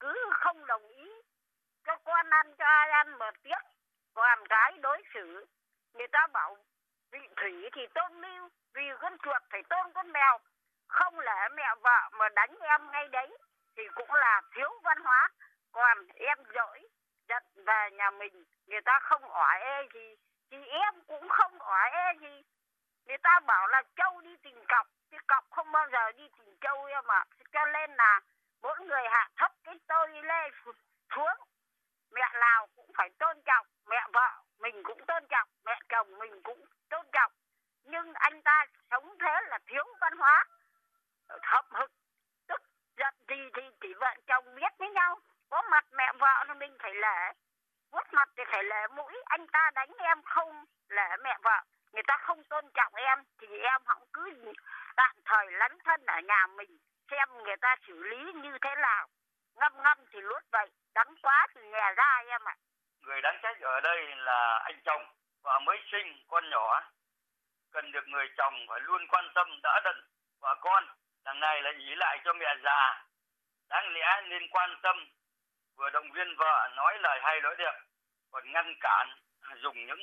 cứ 0.00 0.30
không 0.32 0.66
đồng 0.66 0.88
ý, 0.88 1.10
cho 1.86 1.96
con 2.04 2.30
ăn, 2.30 2.54
cho 2.58 2.64
ai 2.64 2.90
ăn 2.90 3.18
mà 3.18 3.30
tiếc. 3.42 3.62
Còn 4.14 4.38
cái 4.48 4.78
đối 4.78 5.02
xử, 5.14 5.46
người 5.94 6.08
ta 6.12 6.26
bảo 6.32 6.56
vị 7.12 7.28
thủy 7.36 7.68
thì 7.72 7.86
tôn 7.94 8.20
mưu 8.20 8.48
vì 8.74 8.82
con 9.00 9.16
chuột 9.22 9.42
phải 9.50 9.62
tôn 9.62 9.92
con 9.92 10.12
mèo. 10.12 10.38
Không 10.88 11.18
lẽ 11.18 11.48
mẹ 11.52 11.74
vợ 11.80 12.08
mà 12.12 12.28
đánh 12.28 12.54
em 12.60 12.90
ngay 12.90 13.08
đấy, 13.08 13.38
thì 13.76 13.82
cũng 13.94 14.12
là 14.12 14.42
thiếu 14.54 14.70
văn 14.82 14.98
hóa. 15.04 15.28
Còn 15.72 16.06
em 16.14 16.38
dỗi, 16.54 16.88
giận 17.28 17.42
về 17.54 17.90
nhà 17.92 18.10
mình, 18.10 18.44
người 18.66 18.80
ta 18.80 18.98
không 19.02 19.22
hỏi 19.28 19.60
ê 19.60 19.88
gì, 19.94 20.14
thì 20.50 20.66
em 20.66 20.94
cũng 21.06 21.28
không 21.28 21.58
hỏi 21.58 21.90
ê 21.90 22.14
gì 22.20 22.42
người 23.06 23.18
ta 23.18 23.40
bảo 23.46 23.66
là 23.66 23.82
châu 23.96 24.20
đi 24.20 24.36
tìm 24.36 24.64
cọc, 24.68 24.86
thì 25.10 25.18
cọc 25.26 25.50
không 25.50 25.72
bao 25.72 25.88
giờ 25.92 26.12
đi 26.12 26.28
tìm 26.38 26.56
châu 26.60 26.84
em 26.84 27.04
mà. 27.06 27.24
Cho 27.52 27.66
nên 27.66 27.94
là 27.94 28.20
mỗi 28.62 28.80
người 28.80 29.02
hạ 29.10 29.28
thấp 29.36 29.52
cái 29.64 29.78
tôi 29.86 30.08
lên 30.08 30.52
xuống. 31.14 31.36
Mẹ 32.10 32.28
nào 32.40 32.68
cũng 32.76 32.90
phải 32.96 33.10
tôn 33.18 33.42
trọng, 33.44 33.66
mẹ 33.86 34.06
vợ 34.12 34.42
mình 34.58 34.82
cũng 34.82 35.06
tôn 35.06 35.26
trọng, 35.28 35.48
mẹ 35.64 35.78
chồng 35.88 36.18
mình 36.18 36.42
cũng 36.42 36.64
tôn 36.90 37.06
trọng. 37.12 37.32
Nhưng 37.84 38.12
anh 38.14 38.42
ta 38.42 38.66
sống 38.90 39.18
thế 39.20 39.34
là 39.46 39.58
thiếu 39.66 39.84
văn 40.00 40.16
hóa 40.16 40.44
hậm 41.42 41.64
hực, 41.70 41.90
tức 42.48 42.62
giận 42.96 43.14
gì 43.28 43.50
thì 43.54 43.62
chỉ 43.80 43.94
vợ 43.94 44.14
chồng 44.26 44.54
biết 44.54 44.72
với 44.78 44.90
nhau. 44.90 45.18
Có 45.50 45.62
mặt 45.70 45.84
mẹ 45.92 46.12
vợ 46.18 46.44
thì 46.48 46.54
mình 46.54 46.76
phải 46.80 46.94
lễ 46.94 47.32
vuốt 47.90 48.12
mặt 48.12 48.28
thì 48.36 48.42
phải 48.52 48.64
lễ 48.64 48.86
mũi. 48.90 49.14
Anh 49.24 49.46
ta 49.46 49.70
đánh 49.74 49.92
em 49.98 50.22
không 50.22 50.64
lễ 50.88 51.16
mẹ 51.24 51.38
vợ 51.42 51.60
người 51.92 52.02
ta 52.06 52.16
không 52.20 52.44
tôn 52.44 52.64
trọng 52.74 52.94
em 52.94 53.18
thì 53.40 53.58
em 53.58 53.80
không 53.84 54.02
cứ 54.12 54.52
tạm 54.96 55.16
thời 55.24 55.52
lấn 55.52 55.78
thân 55.84 56.06
ở 56.06 56.20
nhà 56.20 56.46
mình, 56.46 56.78
xem 57.10 57.28
người 57.44 57.56
ta 57.56 57.76
xử 57.86 58.02
lý 58.02 58.32
như 58.32 58.58
thế 58.62 58.74
nào. 58.74 59.08
Ngâm 59.54 59.82
ngâm 59.82 59.98
thì 60.10 60.20
luốt 60.20 60.42
vậy, 60.52 60.70
đắng 60.94 61.14
quá 61.22 61.46
thì 61.54 61.60
nhè 61.60 61.92
ra 61.96 62.22
em 62.26 62.44
ạ. 62.44 62.56
À 62.56 62.72
người 63.02 63.20
đáng 63.22 63.38
trách 63.42 63.60
ở 63.60 63.80
đây 63.80 64.16
là 64.16 64.58
anh 64.64 64.80
chồng 64.84 65.02
và 65.42 65.58
mới 65.58 65.78
sinh 65.92 66.24
con 66.28 66.50
nhỏ. 66.50 66.80
Cần 67.72 67.92
được 67.92 68.08
người 68.08 68.28
chồng 68.36 68.54
phải 68.68 68.80
luôn 68.80 69.06
quan 69.08 69.24
tâm 69.34 69.60
đỡ 69.62 69.80
đần, 69.84 69.96
và 70.40 70.54
con, 70.60 70.84
đằng 71.24 71.40
này 71.40 71.62
là 71.62 71.70
ý 71.78 71.94
lại 71.94 72.18
cho 72.24 72.32
mẹ 72.32 72.54
già. 72.64 73.04
Đáng 73.68 73.92
lẽ 73.92 74.22
nên 74.28 74.48
quan 74.50 74.76
tâm, 74.82 74.96
vừa 75.76 75.90
động 75.90 76.12
viên 76.12 76.36
vợ 76.36 76.68
nói 76.76 76.98
lời 76.98 77.20
hay 77.22 77.40
nói 77.40 77.54
đẹp, 77.58 77.80
còn 78.30 78.52
ngăn 78.52 78.74
cản, 78.80 79.08
dùng 79.56 79.86
những 79.86 80.00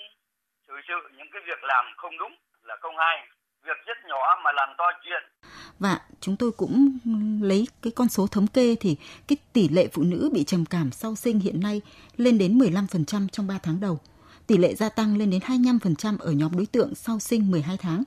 xử 0.70 0.76
sự 0.88 1.10
những 1.18 1.28
cái 1.34 1.42
việc 1.48 1.64
làm 1.64 1.86
không 1.98 2.18
đúng 2.18 2.34
là 2.64 2.76
không 2.82 2.96
hay 2.98 3.18
việc 3.66 3.78
rất 3.86 3.98
nhỏ 4.10 4.42
mà 4.44 4.52
làm 4.52 4.70
to 4.78 4.86
chuyện 5.04 5.24
và 5.80 6.00
chúng 6.22 6.36
tôi 6.36 6.52
cũng 6.52 6.98
lấy 7.42 7.68
cái 7.82 7.92
con 7.96 8.10
số 8.10 8.28
thống 8.28 8.48
kê 8.48 8.76
thì 8.80 8.98
cái 9.28 9.38
tỷ 9.54 9.70
lệ 9.70 9.88
phụ 9.94 10.04
nữ 10.04 10.30
bị 10.34 10.44
trầm 10.44 10.66
cảm 10.66 10.92
sau 10.92 11.16
sinh 11.16 11.40
hiện 11.40 11.60
nay 11.60 11.82
lên 12.18 12.38
đến 12.38 12.58
15% 12.58 13.28
trong 13.28 13.48
3 13.48 13.60
tháng 13.64 13.80
đầu. 13.80 14.00
Tỷ 14.48 14.58
lệ 14.58 14.76
gia 14.76 14.90
tăng 14.90 15.18
lên 15.18 15.30
đến 15.30 15.42
25% 15.42 16.18
ở 16.20 16.32
nhóm 16.32 16.52
đối 16.58 16.66
tượng 16.66 16.96
sau 16.96 17.20
sinh 17.20 17.52
12 17.52 17.78
tháng. 17.78 18.04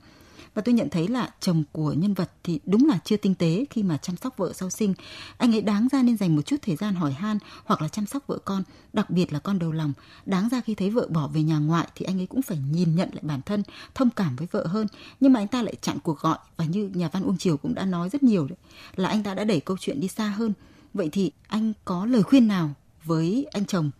Và 0.53 0.61
tôi 0.61 0.73
nhận 0.73 0.89
thấy 0.89 1.07
là 1.07 1.29
chồng 1.39 1.63
của 1.71 1.93
nhân 1.93 2.13
vật 2.13 2.31
thì 2.43 2.59
đúng 2.65 2.85
là 2.87 2.99
chưa 3.05 3.17
tinh 3.17 3.35
tế 3.35 3.65
khi 3.69 3.83
mà 3.83 3.97
chăm 3.97 4.17
sóc 4.17 4.37
vợ 4.37 4.53
sau 4.53 4.69
sinh. 4.69 4.93
Anh 5.37 5.55
ấy 5.55 5.61
đáng 5.61 5.87
ra 5.91 6.03
nên 6.03 6.17
dành 6.17 6.35
một 6.35 6.41
chút 6.41 6.55
thời 6.61 6.75
gian 6.75 6.95
hỏi 6.95 7.11
han 7.11 7.37
hoặc 7.65 7.81
là 7.81 7.87
chăm 7.87 8.05
sóc 8.05 8.23
vợ 8.27 8.37
con, 8.45 8.63
đặc 8.93 9.09
biệt 9.09 9.33
là 9.33 9.39
con 9.39 9.59
đầu 9.59 9.71
lòng. 9.71 9.93
Đáng 10.25 10.49
ra 10.49 10.61
khi 10.61 10.75
thấy 10.75 10.89
vợ 10.89 11.07
bỏ 11.09 11.27
về 11.27 11.43
nhà 11.43 11.57
ngoại 11.57 11.87
thì 11.95 12.05
anh 12.05 12.19
ấy 12.19 12.25
cũng 12.25 12.41
phải 12.41 12.57
nhìn 12.71 12.95
nhận 12.95 13.09
lại 13.13 13.21
bản 13.21 13.41
thân, 13.45 13.63
thông 13.95 14.09
cảm 14.09 14.35
với 14.35 14.47
vợ 14.51 14.67
hơn. 14.67 14.87
Nhưng 15.19 15.33
mà 15.33 15.39
anh 15.39 15.47
ta 15.47 15.61
lại 15.61 15.75
chặn 15.81 15.97
cuộc 16.03 16.19
gọi 16.19 16.37
và 16.57 16.65
như 16.65 16.89
nhà 16.93 17.09
văn 17.13 17.23
Uông 17.23 17.37
Triều 17.37 17.57
cũng 17.57 17.73
đã 17.73 17.85
nói 17.85 18.09
rất 18.09 18.23
nhiều 18.23 18.47
đấy, 18.47 18.57
là 18.95 19.09
anh 19.09 19.23
ta 19.23 19.33
đã 19.33 19.43
đẩy 19.43 19.59
câu 19.59 19.77
chuyện 19.79 19.99
đi 19.99 20.07
xa 20.07 20.27
hơn. 20.27 20.53
Vậy 20.93 21.09
thì 21.11 21.31
anh 21.47 21.73
có 21.85 22.05
lời 22.05 22.23
khuyên 22.23 22.47
nào 22.47 22.69
với 23.03 23.47
anh 23.51 23.65
chồng 23.65 23.91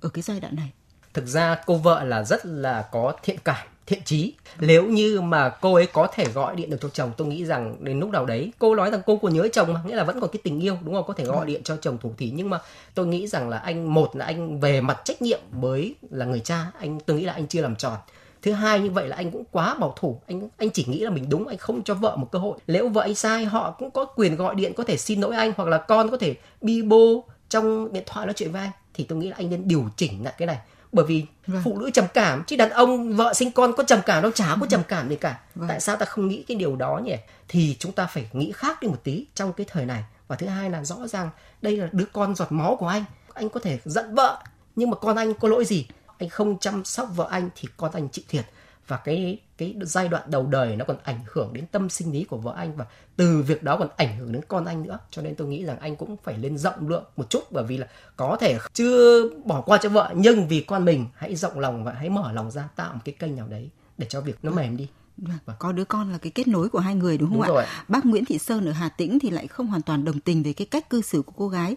ở 0.00 0.08
cái 0.08 0.22
giai 0.22 0.40
đoạn 0.40 0.56
này? 0.56 0.72
Thực 1.14 1.26
ra 1.26 1.56
cô 1.66 1.76
vợ 1.76 2.04
là 2.04 2.24
rất 2.24 2.46
là 2.46 2.88
có 2.92 3.12
thiện 3.22 3.38
cảm 3.44 3.66
thiện 3.86 4.00
chí. 4.04 4.34
Nếu 4.60 4.84
như 4.86 5.20
mà 5.20 5.48
cô 5.48 5.74
ấy 5.74 5.86
có 5.86 6.06
thể 6.14 6.24
gọi 6.24 6.56
điện 6.56 6.70
được 6.70 6.76
cho 6.80 6.88
chồng 6.88 7.10
tôi 7.16 7.28
nghĩ 7.28 7.44
rằng 7.44 7.76
đến 7.80 8.00
lúc 8.00 8.10
nào 8.10 8.26
đấy 8.26 8.52
cô 8.58 8.74
nói 8.74 8.90
rằng 8.90 9.00
cô 9.06 9.16
còn 9.16 9.34
nhớ 9.34 9.48
chồng 9.52 9.72
mà 9.72 9.80
nghĩa 9.86 9.96
là 9.96 10.04
vẫn 10.04 10.20
còn 10.20 10.30
cái 10.30 10.40
tình 10.44 10.60
yêu 10.60 10.78
đúng 10.84 10.94
không? 10.94 11.04
Có 11.06 11.14
thể 11.14 11.24
gọi 11.24 11.38
ừ. 11.38 11.44
điện 11.44 11.62
cho 11.64 11.76
chồng 11.76 11.98
thủ 11.98 12.12
thỉ 12.18 12.30
nhưng 12.34 12.50
mà 12.50 12.58
tôi 12.94 13.06
nghĩ 13.06 13.26
rằng 13.26 13.48
là 13.48 13.58
anh 13.58 13.94
một 13.94 14.16
là 14.16 14.24
anh 14.24 14.60
về 14.60 14.80
mặt 14.80 15.00
trách 15.04 15.22
nhiệm 15.22 15.40
với 15.50 15.94
là 16.10 16.26
người 16.26 16.40
cha 16.40 16.66
anh 16.78 17.00
tôi 17.00 17.16
nghĩ 17.16 17.24
là 17.24 17.32
anh 17.32 17.46
chưa 17.46 17.62
làm 17.62 17.76
tròn. 17.76 17.96
Thứ 18.42 18.52
hai 18.52 18.80
như 18.80 18.90
vậy 18.90 19.08
là 19.08 19.16
anh 19.16 19.30
cũng 19.30 19.44
quá 19.52 19.74
bảo 19.74 19.94
thủ. 20.00 20.20
Anh 20.26 20.48
anh 20.56 20.70
chỉ 20.70 20.84
nghĩ 20.88 21.00
là 21.00 21.10
mình 21.10 21.28
đúng 21.28 21.46
anh 21.46 21.58
không 21.58 21.82
cho 21.82 21.94
vợ 21.94 22.16
một 22.16 22.28
cơ 22.32 22.38
hội. 22.38 22.58
Nếu 22.66 22.88
vợ 22.88 23.02
anh 23.02 23.14
sai 23.14 23.44
họ 23.44 23.70
cũng 23.78 23.90
có 23.90 24.04
quyền 24.04 24.36
gọi 24.36 24.54
điện 24.54 24.72
có 24.76 24.84
thể 24.84 24.96
xin 24.96 25.20
lỗi 25.20 25.36
anh 25.36 25.52
hoặc 25.56 25.68
là 25.68 25.78
con 25.78 26.10
có 26.10 26.16
thể 26.16 26.34
bi 26.60 26.82
bô 26.82 27.24
trong 27.48 27.92
điện 27.92 28.02
thoại 28.06 28.26
nói 28.26 28.34
chuyện 28.36 28.52
với 28.52 28.60
anh 28.62 28.70
thì 28.94 29.04
tôi 29.04 29.18
nghĩ 29.18 29.28
là 29.28 29.36
anh 29.38 29.50
nên 29.50 29.68
điều 29.68 29.84
chỉnh 29.96 30.24
lại 30.24 30.34
cái 30.38 30.46
này 30.46 30.58
bởi 30.96 31.04
vì 31.04 31.24
vâng. 31.46 31.62
phụ 31.64 31.78
nữ 31.78 31.90
trầm 31.90 32.04
cảm 32.14 32.44
chứ 32.46 32.56
đàn 32.56 32.70
ông 32.70 33.16
vợ 33.16 33.34
sinh 33.34 33.52
con 33.52 33.72
có 33.76 33.82
trầm 33.82 34.00
cảm 34.06 34.22
đâu 34.22 34.32
chả 34.32 34.46
có 34.46 34.56
vâng. 34.56 34.68
trầm 34.68 34.82
cảm 34.88 35.08
gì 35.08 35.16
cả 35.16 35.38
vâng. 35.54 35.68
tại 35.68 35.80
sao 35.80 35.96
ta 35.96 36.06
không 36.06 36.28
nghĩ 36.28 36.44
cái 36.48 36.56
điều 36.56 36.76
đó 36.76 37.00
nhỉ 37.04 37.16
thì 37.48 37.76
chúng 37.78 37.92
ta 37.92 38.06
phải 38.06 38.28
nghĩ 38.32 38.52
khác 38.52 38.82
đi 38.82 38.88
một 38.88 39.00
tí 39.04 39.26
trong 39.34 39.52
cái 39.52 39.66
thời 39.70 39.86
này 39.86 40.04
và 40.28 40.36
thứ 40.36 40.46
hai 40.46 40.70
là 40.70 40.84
rõ 40.84 41.06
ràng 41.06 41.30
đây 41.62 41.76
là 41.76 41.88
đứa 41.92 42.04
con 42.12 42.34
giọt 42.34 42.52
máu 42.52 42.76
của 42.76 42.86
anh 42.86 43.04
anh 43.34 43.48
có 43.48 43.60
thể 43.60 43.78
giận 43.84 44.14
vợ 44.14 44.42
nhưng 44.76 44.90
mà 44.90 44.96
con 44.96 45.16
anh 45.16 45.34
có 45.34 45.48
lỗi 45.48 45.64
gì 45.64 45.86
anh 46.18 46.28
không 46.28 46.58
chăm 46.58 46.84
sóc 46.84 47.08
vợ 47.14 47.26
anh 47.30 47.48
thì 47.56 47.68
con 47.76 47.90
anh 47.92 48.08
chịu 48.08 48.24
thiệt 48.28 48.44
và 48.88 48.96
cái 48.96 49.38
cái 49.58 49.74
giai 49.80 50.08
đoạn 50.08 50.22
đầu 50.26 50.46
đời 50.46 50.76
nó 50.76 50.84
còn 50.84 50.96
ảnh 51.04 51.20
hưởng 51.32 51.52
đến 51.52 51.66
tâm 51.66 51.88
sinh 51.88 52.12
lý 52.12 52.24
của 52.24 52.36
vợ 52.36 52.54
anh 52.56 52.76
và 52.76 52.86
từ 53.16 53.42
việc 53.46 53.62
đó 53.62 53.76
còn 53.76 53.88
ảnh 53.96 54.18
hưởng 54.18 54.32
đến 54.32 54.42
con 54.48 54.64
anh 54.64 54.82
nữa 54.82 54.98
cho 55.10 55.22
nên 55.22 55.34
tôi 55.34 55.48
nghĩ 55.48 55.64
rằng 55.64 55.78
anh 55.80 55.96
cũng 55.96 56.16
phải 56.16 56.38
lên 56.38 56.58
rộng 56.58 56.88
lượng 56.88 57.04
một 57.16 57.30
chút 57.30 57.42
bởi 57.50 57.64
vì 57.64 57.76
là 57.76 57.86
có 58.16 58.36
thể 58.40 58.58
chưa 58.72 59.28
bỏ 59.44 59.60
qua 59.60 59.78
cho 59.78 59.88
vợ 59.88 60.12
nhưng 60.14 60.48
vì 60.48 60.60
con 60.60 60.84
mình 60.84 61.06
hãy 61.14 61.36
rộng 61.36 61.58
lòng 61.58 61.84
và 61.84 61.92
hãy 61.92 62.10
mở 62.10 62.32
lòng 62.32 62.50
ra 62.50 62.68
tạo 62.76 62.94
một 62.94 63.00
cái 63.04 63.14
kênh 63.18 63.36
nào 63.36 63.46
đấy 63.48 63.70
để 63.98 64.06
cho 64.08 64.20
việc 64.20 64.38
nó 64.42 64.50
mềm 64.50 64.76
đi 64.76 64.88
Vâng. 65.16 65.56
Có 65.58 65.72
đứa 65.72 65.84
con 65.84 66.12
là 66.12 66.18
cái 66.22 66.32
kết 66.34 66.48
nối 66.48 66.68
của 66.68 66.78
hai 66.78 66.94
người 66.94 67.18
đúng 67.18 67.30
không 67.30 67.38
đúng 67.38 67.56
ạ? 67.56 67.62
Rồi. 67.62 67.64
Bác 67.88 68.04
Nguyễn 68.04 68.24
Thị 68.24 68.38
Sơn 68.38 68.66
ở 68.66 68.72
Hà 68.72 68.88
Tĩnh 68.98 69.18
thì 69.22 69.30
lại 69.30 69.46
không 69.46 69.66
hoàn 69.66 69.82
toàn 69.82 70.04
đồng 70.04 70.20
tình 70.20 70.42
về 70.42 70.52
cái 70.56 70.66
cách 70.70 70.90
cư 70.90 71.00
xử 71.00 71.22
của 71.26 71.32
cô 71.36 71.48
gái. 71.48 71.76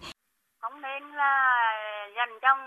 Không 0.62 0.82
nên 0.82 1.04
là 1.22 1.34
dành 2.18 2.40
trong 2.42 2.60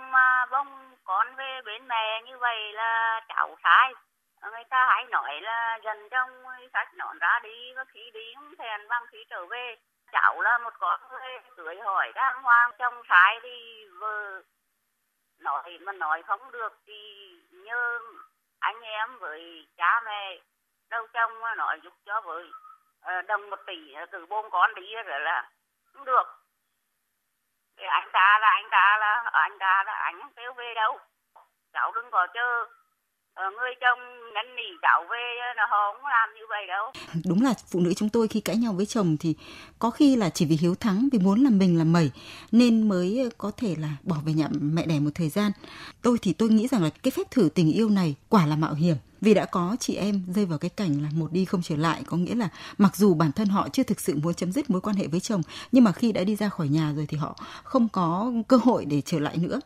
bông 0.53 0.69
con 1.05 1.27
về 1.39 1.51
bên 1.67 1.89
mẹ 1.89 2.07
như 2.27 2.33
vậy 2.41 2.59
là 2.75 3.21
cháu 3.29 3.57
sai. 3.63 3.93
Người 4.51 4.65
ta 4.71 4.87
hãy 4.89 5.05
nói 5.05 5.41
là 5.41 5.79
dần 5.83 6.09
trong 6.11 6.45
sách 6.73 6.95
nón 6.95 7.19
ra 7.19 7.39
đi 7.43 7.73
và 7.77 7.85
khi 7.85 8.11
đi 8.15 8.35
không 8.35 8.55
thèn, 8.59 8.89
bằng 8.89 9.05
khi 9.11 9.25
trở 9.31 9.47
về. 9.47 9.77
Cháu 10.13 10.41
là 10.41 10.59
một 10.59 10.75
con 10.79 11.01
người 11.11 11.39
cưới 11.57 11.77
hỏi 11.81 12.13
đàng 12.15 12.43
hoàng 12.43 12.71
trong 12.79 13.03
sai 13.09 13.41
thì 13.43 13.87
vợ 14.01 14.43
nói, 15.39 15.79
mà 15.81 15.93
nói 15.93 16.23
không 16.23 16.51
được 16.51 16.79
thì 16.87 17.31
như 17.51 17.99
anh 18.59 18.81
em 18.81 19.19
với 19.19 19.69
cha 19.77 20.01
mẹ 20.05 20.39
đâu 20.91 21.07
trong 21.13 21.41
nói 21.57 21.81
giúp 21.83 21.95
cho 22.07 22.21
với 22.21 22.51
ờ, 23.01 23.23
đồng 23.23 23.51
một 23.51 23.61
tỷ 23.67 23.93
ờ, 23.93 24.07
từ 24.07 24.27
bôn 24.27 24.51
con 24.51 24.75
đi 24.75 24.95
rồi 24.95 25.21
là 25.21 25.51
không 25.93 26.05
được. 26.05 26.27
Thì 27.77 27.85
anh 27.85 28.09
ta 28.13 28.39
là, 28.41 28.49
anh 28.49 28.71
ta 28.71 28.99
là 28.99 29.23
ờ, 29.25 29.41
anh 29.41 29.59
ta 29.59 29.85
là, 29.85 29.93
anh 29.93 30.21
kêu 30.37 30.53
về 30.53 30.75
đâu. 30.75 30.99
Cháu 31.73 31.93
đừng 31.93 32.11
có 32.11 32.27
chơi 32.35 32.67
Ờ, 33.35 33.45
người 33.57 33.75
chồng 33.81 33.99
năn 34.35 34.57
nỉ 34.57 34.69
cháu 34.83 35.03
về 35.11 35.25
là 35.57 35.63
họ 35.71 35.93
không 35.93 36.07
làm 36.07 36.29
như 36.35 36.45
vậy 36.49 36.67
đâu 36.69 36.93
Đúng 37.25 37.43
là 37.43 37.55
phụ 37.71 37.81
nữ 37.81 37.95
chúng 37.95 38.09
tôi 38.09 38.29
khi 38.29 38.41
cãi 38.41 38.57
nhau 38.57 38.73
với 38.73 38.87
chồng 38.87 39.17
thì 39.17 39.35
có 39.79 39.91
khi 39.91 40.17
là 40.17 40.31
chỉ 40.31 40.47
vì 40.47 40.57
hiếu 40.57 40.75
thắng, 40.75 41.09
vì 41.13 41.19
muốn 41.19 41.45
làm 41.45 41.59
mình 41.59 41.79
làm 41.79 41.93
mẩy 41.93 42.11
nên 42.53 42.89
mới 42.89 43.21
ờ, 43.23 43.29
có 43.39 43.51
thể 43.57 43.75
là 43.79 43.89
bỏ 44.03 44.17
về 44.25 44.33
nhà 44.33 44.49
mẹ 44.61 44.87
đẻ 44.87 45.01
một 45.01 45.11
thời 45.15 45.29
gian. 45.29 45.53
Tôi 46.03 46.19
thì 46.23 46.33
tôi 46.33 46.49
nghĩ 46.49 46.69
rằng 46.69 46.83
là 46.83 46.91
cái 47.03 47.11
phép 47.11 47.31
thử 47.31 47.49
tình 47.55 47.73
yêu 47.73 47.89
này 47.91 48.15
quả 48.29 48.47
là 48.47 48.57
mạo 48.57 48.75
hiểm 48.75 48.97
vì 49.21 49.35
đã 49.35 49.45
có 49.45 49.77
chị 49.81 49.95
em 49.95 50.23
rơi 50.35 50.47
vào 50.47 50.59
cái 50.59 50.69
cảnh 50.69 51.03
là 51.03 51.09
một 51.15 51.33
đi 51.33 51.45
không 51.45 51.63
trở 51.63 51.77
lại 51.77 52.03
có 52.07 52.17
nghĩa 52.17 52.35
là 52.35 52.49
mặc 52.79 52.97
dù 52.97 53.15
bản 53.15 53.33
thân 53.33 53.49
họ 53.49 53.69
chưa 53.73 53.83
thực 53.83 54.01
sự 54.01 54.17
muốn 54.23 54.35
chấm 54.35 54.53
dứt 54.53 54.71
mối 54.71 54.81
quan 54.81 54.97
hệ 54.97 55.07
với 55.07 55.21
chồng 55.21 55.43
nhưng 55.73 55.85
mà 55.85 55.93
khi 55.93 56.13
đã 56.13 56.25
đi 56.25 56.37
ra 56.37 56.49
khỏi 56.49 56.69
nhà 56.69 56.93
rồi 56.97 57.07
thì 57.09 57.17
họ 57.17 57.37
không 57.65 57.89
có 57.89 58.33
cơ 58.49 58.57
hội 58.57 58.85
để 58.85 59.01
trở 59.01 59.19
lại 59.19 59.37
nữa 59.37 59.61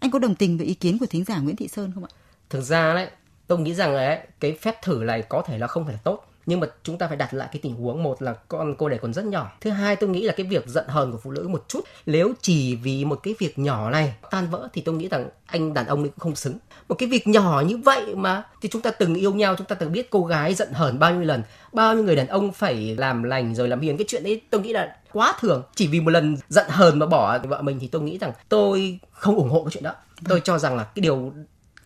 anh 0.00 0.10
có 0.10 0.18
đồng 0.18 0.34
tình 0.34 0.58
với 0.58 0.66
ý 0.66 0.74
kiến 0.74 0.98
của 0.98 1.06
thính 1.06 1.24
giả 1.24 1.38
Nguyễn 1.38 1.56
Thị 1.56 1.68
Sơn 1.68 1.92
không 1.94 2.04
ạ? 2.04 2.10
Thực 2.50 2.60
ra 2.60 2.94
đấy, 2.94 3.08
tôi 3.46 3.58
nghĩ 3.58 3.74
rằng 3.74 3.94
đấy 3.94 4.18
cái 4.40 4.52
phép 4.52 4.82
thử 4.82 5.02
này 5.04 5.22
có 5.22 5.42
thể 5.42 5.58
là 5.58 5.66
không 5.66 5.84
phải 5.84 5.94
là 5.94 6.00
tốt. 6.04 6.24
Nhưng 6.46 6.60
mà 6.60 6.66
chúng 6.82 6.98
ta 6.98 7.08
phải 7.08 7.16
đặt 7.16 7.34
lại 7.34 7.48
cái 7.52 7.60
tình 7.62 7.74
huống, 7.74 8.02
một 8.02 8.22
là 8.22 8.34
con, 8.48 8.74
cô 8.78 8.88
này 8.88 8.98
còn 9.02 9.12
rất 9.12 9.24
nhỏ. 9.24 9.52
Thứ 9.60 9.70
hai, 9.70 9.96
tôi 9.96 10.10
nghĩ 10.10 10.22
là 10.22 10.32
cái 10.32 10.46
việc 10.46 10.66
giận 10.66 10.84
hờn 10.88 11.12
của 11.12 11.18
phụ 11.18 11.30
nữ 11.30 11.48
một 11.48 11.64
chút, 11.68 11.80
nếu 12.06 12.32
chỉ 12.40 12.76
vì 12.76 13.04
một 13.04 13.20
cái 13.22 13.34
việc 13.38 13.58
nhỏ 13.58 13.90
này 13.90 14.14
tan 14.30 14.50
vỡ 14.50 14.68
thì 14.72 14.82
tôi 14.82 14.94
nghĩ 14.94 15.08
rằng 15.08 15.28
anh 15.46 15.74
đàn 15.74 15.86
ông 15.86 16.02
ấy 16.02 16.08
cũng 16.08 16.18
không 16.18 16.34
xứng. 16.36 16.58
Một 16.88 16.94
cái 16.94 17.08
việc 17.08 17.28
nhỏ 17.28 17.62
như 17.66 17.76
vậy 17.76 18.14
mà 18.14 18.42
thì 18.60 18.68
chúng 18.68 18.82
ta 18.82 18.90
từng 18.90 19.14
yêu 19.14 19.34
nhau, 19.34 19.54
chúng 19.58 19.66
ta 19.66 19.74
từng 19.74 19.92
biết 19.92 20.10
cô 20.10 20.24
gái 20.24 20.54
giận 20.54 20.72
hờn 20.72 20.98
bao 20.98 21.14
nhiêu 21.14 21.24
lần, 21.24 21.42
bao 21.72 21.94
nhiêu 21.94 22.04
người 22.04 22.16
đàn 22.16 22.26
ông 22.26 22.52
phải 22.52 22.96
làm 22.98 23.22
lành 23.22 23.54
rồi 23.54 23.68
làm 23.68 23.80
hiền, 23.80 23.96
cái 23.96 24.04
chuyện 24.08 24.24
đấy 24.24 24.42
tôi 24.50 24.60
nghĩ 24.60 24.72
là 24.72 24.96
quá 25.12 25.34
thường. 25.40 25.62
Chỉ 25.74 25.86
vì 25.86 26.00
một 26.00 26.10
lần 26.10 26.36
giận 26.48 26.66
hờn 26.68 26.98
mà 26.98 27.06
bỏ 27.06 27.38
vợ 27.38 27.62
mình 27.62 27.78
thì 27.80 27.86
tôi 27.86 28.02
nghĩ 28.02 28.18
rằng 28.18 28.32
tôi 28.48 28.98
không 29.12 29.36
ủng 29.36 29.50
hộ 29.50 29.64
cái 29.64 29.70
chuyện 29.72 29.84
đó. 29.84 29.94
Tôi 30.28 30.40
cho 30.44 30.58
rằng 30.58 30.76
là 30.76 30.84
cái 30.84 31.00
điều 31.00 31.32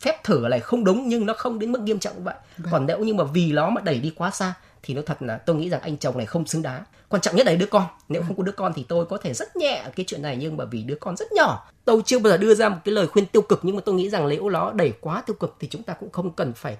phép 0.03 0.25
thử 0.25 0.47
này 0.51 0.61
không 0.61 0.85
đúng 0.85 1.09
nhưng 1.09 1.27
nó 1.27 1.35
không 1.35 1.59
đến 1.59 1.73
mức 1.73 1.81
nghiêm 1.81 1.99
trọng 1.99 2.15
như 2.17 2.23
vậy. 2.23 2.35
Còn 2.71 2.87
nếu 2.87 2.99
như 2.99 3.15
mà 3.15 3.25
vì 3.25 3.53
nó 3.53 3.71
mà 3.71 3.81
đẩy 3.81 3.99
đi 3.99 4.13
quá 4.17 4.31
xa 4.31 4.55
thì 4.83 4.95
nó 4.95 5.03
thật 5.07 5.23
là 5.23 5.39
tôi 5.39 5.57
nghĩ 5.57 5.69
rằng 5.69 5.81
anh 5.81 5.97
chồng 5.97 6.17
này 6.17 6.27
không 6.27 6.47
xứng 6.47 6.63
đáng. 6.63 6.85
Quan 7.09 7.21
trọng 7.21 7.37
nhất 7.37 7.47
là 7.47 7.55
đứa 7.55 7.67
con. 7.67 7.85
Nếu 8.09 8.23
không 8.27 8.37
có 8.37 8.43
đứa 8.43 8.53
con 8.53 8.73
thì 8.77 8.85
tôi 8.89 9.07
có 9.07 9.17
thể 9.17 9.35
rất 9.35 9.57
nhẹ 9.57 9.85
cái 9.97 10.05
chuyện 10.09 10.23
này 10.23 10.37
nhưng 10.41 10.57
mà 10.57 10.65
vì 10.65 10.83
đứa 10.83 10.95
con 10.95 11.17
rất 11.17 11.33
nhỏ. 11.33 11.71
Tôi 11.85 12.03
chưa 12.05 12.19
bao 12.19 12.31
giờ 12.31 12.37
đưa 12.37 12.55
ra 12.55 12.69
một 12.69 12.77
cái 12.85 12.93
lời 12.93 13.07
khuyên 13.07 13.27
tiêu 13.27 13.43
cực 13.43 13.61
nhưng 13.63 13.77
mà 13.77 13.83
tôi 13.85 13.95
nghĩ 13.95 14.11
rằng 14.11 14.29
nếu 14.29 14.49
nó 14.49 14.73
đẩy 14.73 14.93
quá 15.01 15.23
tiêu 15.27 15.37
cực 15.41 15.57
thì 15.61 15.69
chúng 15.71 15.83
ta 15.83 15.93
cũng 15.93 16.11
không 16.11 16.31
cần 16.31 16.53
phải 16.53 16.77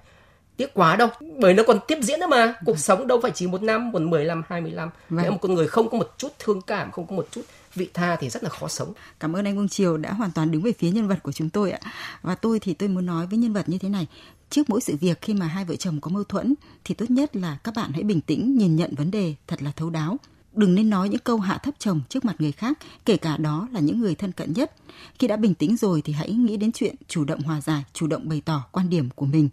tiếc 0.57 0.73
quá 0.73 0.95
đâu. 0.95 1.07
Bởi 1.39 1.53
nó 1.53 1.63
còn 1.67 1.79
tiếp 1.87 1.97
diễn 2.01 2.19
nữa 2.19 2.27
mà. 2.27 2.55
Cuộc 2.65 2.79
sống 2.79 3.07
đâu 3.07 3.19
phải 3.21 3.31
chỉ 3.31 3.47
một 3.47 3.61
năm 3.63 3.91
một 3.91 4.01
mười 4.01 4.25
năm 4.25 4.43
hai 4.49 4.61
mươi 4.61 4.71
năm 4.71 4.89
Vâng. 5.09 5.23
nếu 5.23 5.31
một 5.31 5.37
con 5.41 5.53
người 5.53 5.67
không 5.67 5.89
có 5.89 5.97
một 5.97 6.13
chút 6.17 6.31
thương 6.39 6.61
cảm 6.61 6.91
không 6.91 7.07
có 7.07 7.15
một 7.15 7.27
chút 7.31 7.41
vị 7.75 7.89
tha 7.93 8.15
thì 8.15 8.29
rất 8.29 8.43
là 8.43 8.49
khó 8.49 8.67
sống 8.67 8.93
Cảm 9.19 9.35
ơn 9.35 9.45
anh 9.45 9.57
Vương 9.57 9.69
Triều 9.69 9.97
đã 9.97 10.13
hoàn 10.13 10.31
toàn 10.31 10.51
đứng 10.51 10.61
về 10.61 10.73
phía 10.73 10.91
nhân 10.91 11.07
vật 11.07 11.23
của 11.23 11.31
chúng 11.31 11.49
tôi 11.49 11.71
ạ. 11.71 11.79
Và 12.21 12.35
tôi 12.35 12.59
thì 12.59 12.73
tôi 12.73 12.89
muốn 12.89 13.05
nói 13.05 13.27
với 13.27 13.39
nhân 13.39 13.53
vật 13.53 13.69
như 13.69 13.77
thế 13.77 13.89
này. 13.89 14.07
Trước 14.49 14.69
mỗi 14.69 14.81
sự 14.81 14.97
việc 15.01 15.21
khi 15.21 15.33
mà 15.33 15.47
hai 15.47 15.65
vợ 15.65 15.75
chồng 15.75 16.01
có 16.01 16.11
mâu 16.11 16.23
thuẫn, 16.23 16.53
thì 16.83 16.95
tốt 16.95 17.09
nhất 17.09 17.35
là 17.35 17.57
các 17.63 17.75
bạn 17.75 17.91
hãy 17.93 18.03
bình 18.03 18.21
tĩnh 18.21 18.57
nhìn 18.57 18.75
nhận 18.75 18.95
vấn 18.95 19.11
đề 19.11 19.35
thật 19.47 19.61
là 19.61 19.71
thấu 19.75 19.89
đáo. 19.89 20.17
Đừng 20.55 20.75
nên 20.75 20.89
nói 20.89 21.09
những 21.09 21.21
câu 21.23 21.37
hạ 21.37 21.57
thấp 21.57 21.73
chồng 21.79 22.01
trước 22.09 22.25
mặt 22.25 22.35
người 22.39 22.51
khác, 22.51 22.79
kể 23.05 23.17
cả 23.17 23.37
đó 23.37 23.67
là 23.71 23.79
những 23.79 23.99
người 23.99 24.15
thân 24.15 24.31
cận 24.31 24.53
nhất. 24.53 24.75
Khi 25.19 25.27
đã 25.27 25.37
bình 25.37 25.53
tĩnh 25.53 25.77
rồi 25.77 26.01
thì 26.01 26.13
hãy 26.13 26.31
nghĩ 26.31 26.57
đến 26.57 26.71
chuyện 26.71 26.95
chủ 27.07 27.23
động 27.23 27.41
hòa 27.41 27.61
giải, 27.61 27.83
chủ 27.93 28.07
động 28.07 28.29
bày 28.29 28.41
tỏ 28.45 28.63
quan 28.71 28.89
điểm 28.89 29.09
của 29.15 29.25
mình. 29.25 29.49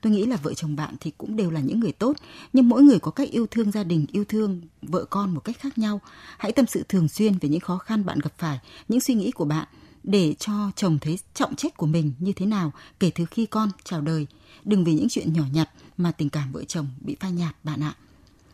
Tôi 0.00 0.12
nghĩ 0.12 0.26
là 0.26 0.36
vợ 0.36 0.54
chồng 0.54 0.76
bạn 0.76 0.94
thì 1.00 1.10
cũng 1.18 1.36
đều 1.36 1.50
là 1.50 1.60
những 1.60 1.80
người 1.80 1.92
tốt, 1.92 2.16
nhưng 2.52 2.68
mỗi 2.68 2.82
người 2.82 2.98
có 2.98 3.10
cách 3.10 3.30
yêu 3.30 3.46
thương 3.46 3.70
gia 3.70 3.84
đình, 3.84 4.06
yêu 4.12 4.24
thương 4.24 4.60
vợ 4.82 5.04
con 5.10 5.34
một 5.34 5.40
cách 5.40 5.56
khác 5.58 5.78
nhau. 5.78 6.00
Hãy 6.38 6.52
tâm 6.52 6.66
sự 6.66 6.84
thường 6.88 7.08
xuyên 7.08 7.38
về 7.38 7.48
những 7.48 7.60
khó 7.60 7.78
khăn 7.78 8.04
bạn 8.04 8.18
gặp 8.18 8.32
phải, 8.38 8.58
những 8.88 9.00
suy 9.00 9.14
nghĩ 9.14 9.30
của 9.30 9.44
bạn 9.44 9.66
để 10.02 10.34
cho 10.38 10.70
chồng 10.76 10.98
thấy 11.00 11.18
trọng 11.34 11.56
trách 11.56 11.76
của 11.76 11.86
mình 11.86 12.12
như 12.18 12.32
thế 12.32 12.46
nào 12.46 12.72
kể 13.00 13.10
từ 13.14 13.24
khi 13.24 13.46
con 13.46 13.70
chào 13.84 14.00
đời. 14.00 14.26
Đừng 14.64 14.84
vì 14.84 14.94
những 14.94 15.08
chuyện 15.08 15.32
nhỏ 15.32 15.44
nhặt 15.52 15.70
mà 15.96 16.12
tình 16.12 16.30
cảm 16.30 16.52
vợ 16.52 16.64
chồng 16.64 16.86
bị 17.00 17.16
phai 17.20 17.32
nhạt 17.32 17.56
bạn 17.64 17.82
ạ. 17.82 17.94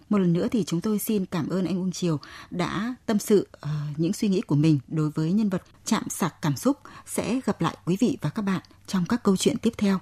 Một 0.08 0.18
lần 0.18 0.32
nữa 0.32 0.48
thì 0.50 0.64
chúng 0.64 0.80
tôi 0.80 0.98
xin 0.98 1.26
cảm 1.26 1.48
ơn 1.48 1.66
anh 1.66 1.78
Uông 1.78 1.92
Triều 1.92 2.18
đã 2.50 2.94
tâm 3.06 3.18
sự 3.18 3.48
uh, 3.56 3.98
những 3.98 4.12
suy 4.12 4.28
nghĩ 4.28 4.40
của 4.40 4.54
mình 4.54 4.78
đối 4.88 5.10
với 5.10 5.32
nhân 5.32 5.48
vật 5.48 5.62
chạm 5.84 6.08
sạc 6.08 6.42
cảm 6.42 6.56
xúc. 6.56 6.78
Sẽ 7.06 7.40
gặp 7.44 7.60
lại 7.60 7.76
quý 7.84 7.96
vị 8.00 8.18
và 8.20 8.30
các 8.30 8.42
bạn 8.42 8.60
trong 8.86 9.04
các 9.08 9.22
câu 9.22 9.36
chuyện 9.36 9.56
tiếp 9.58 9.72
theo. 9.78 9.98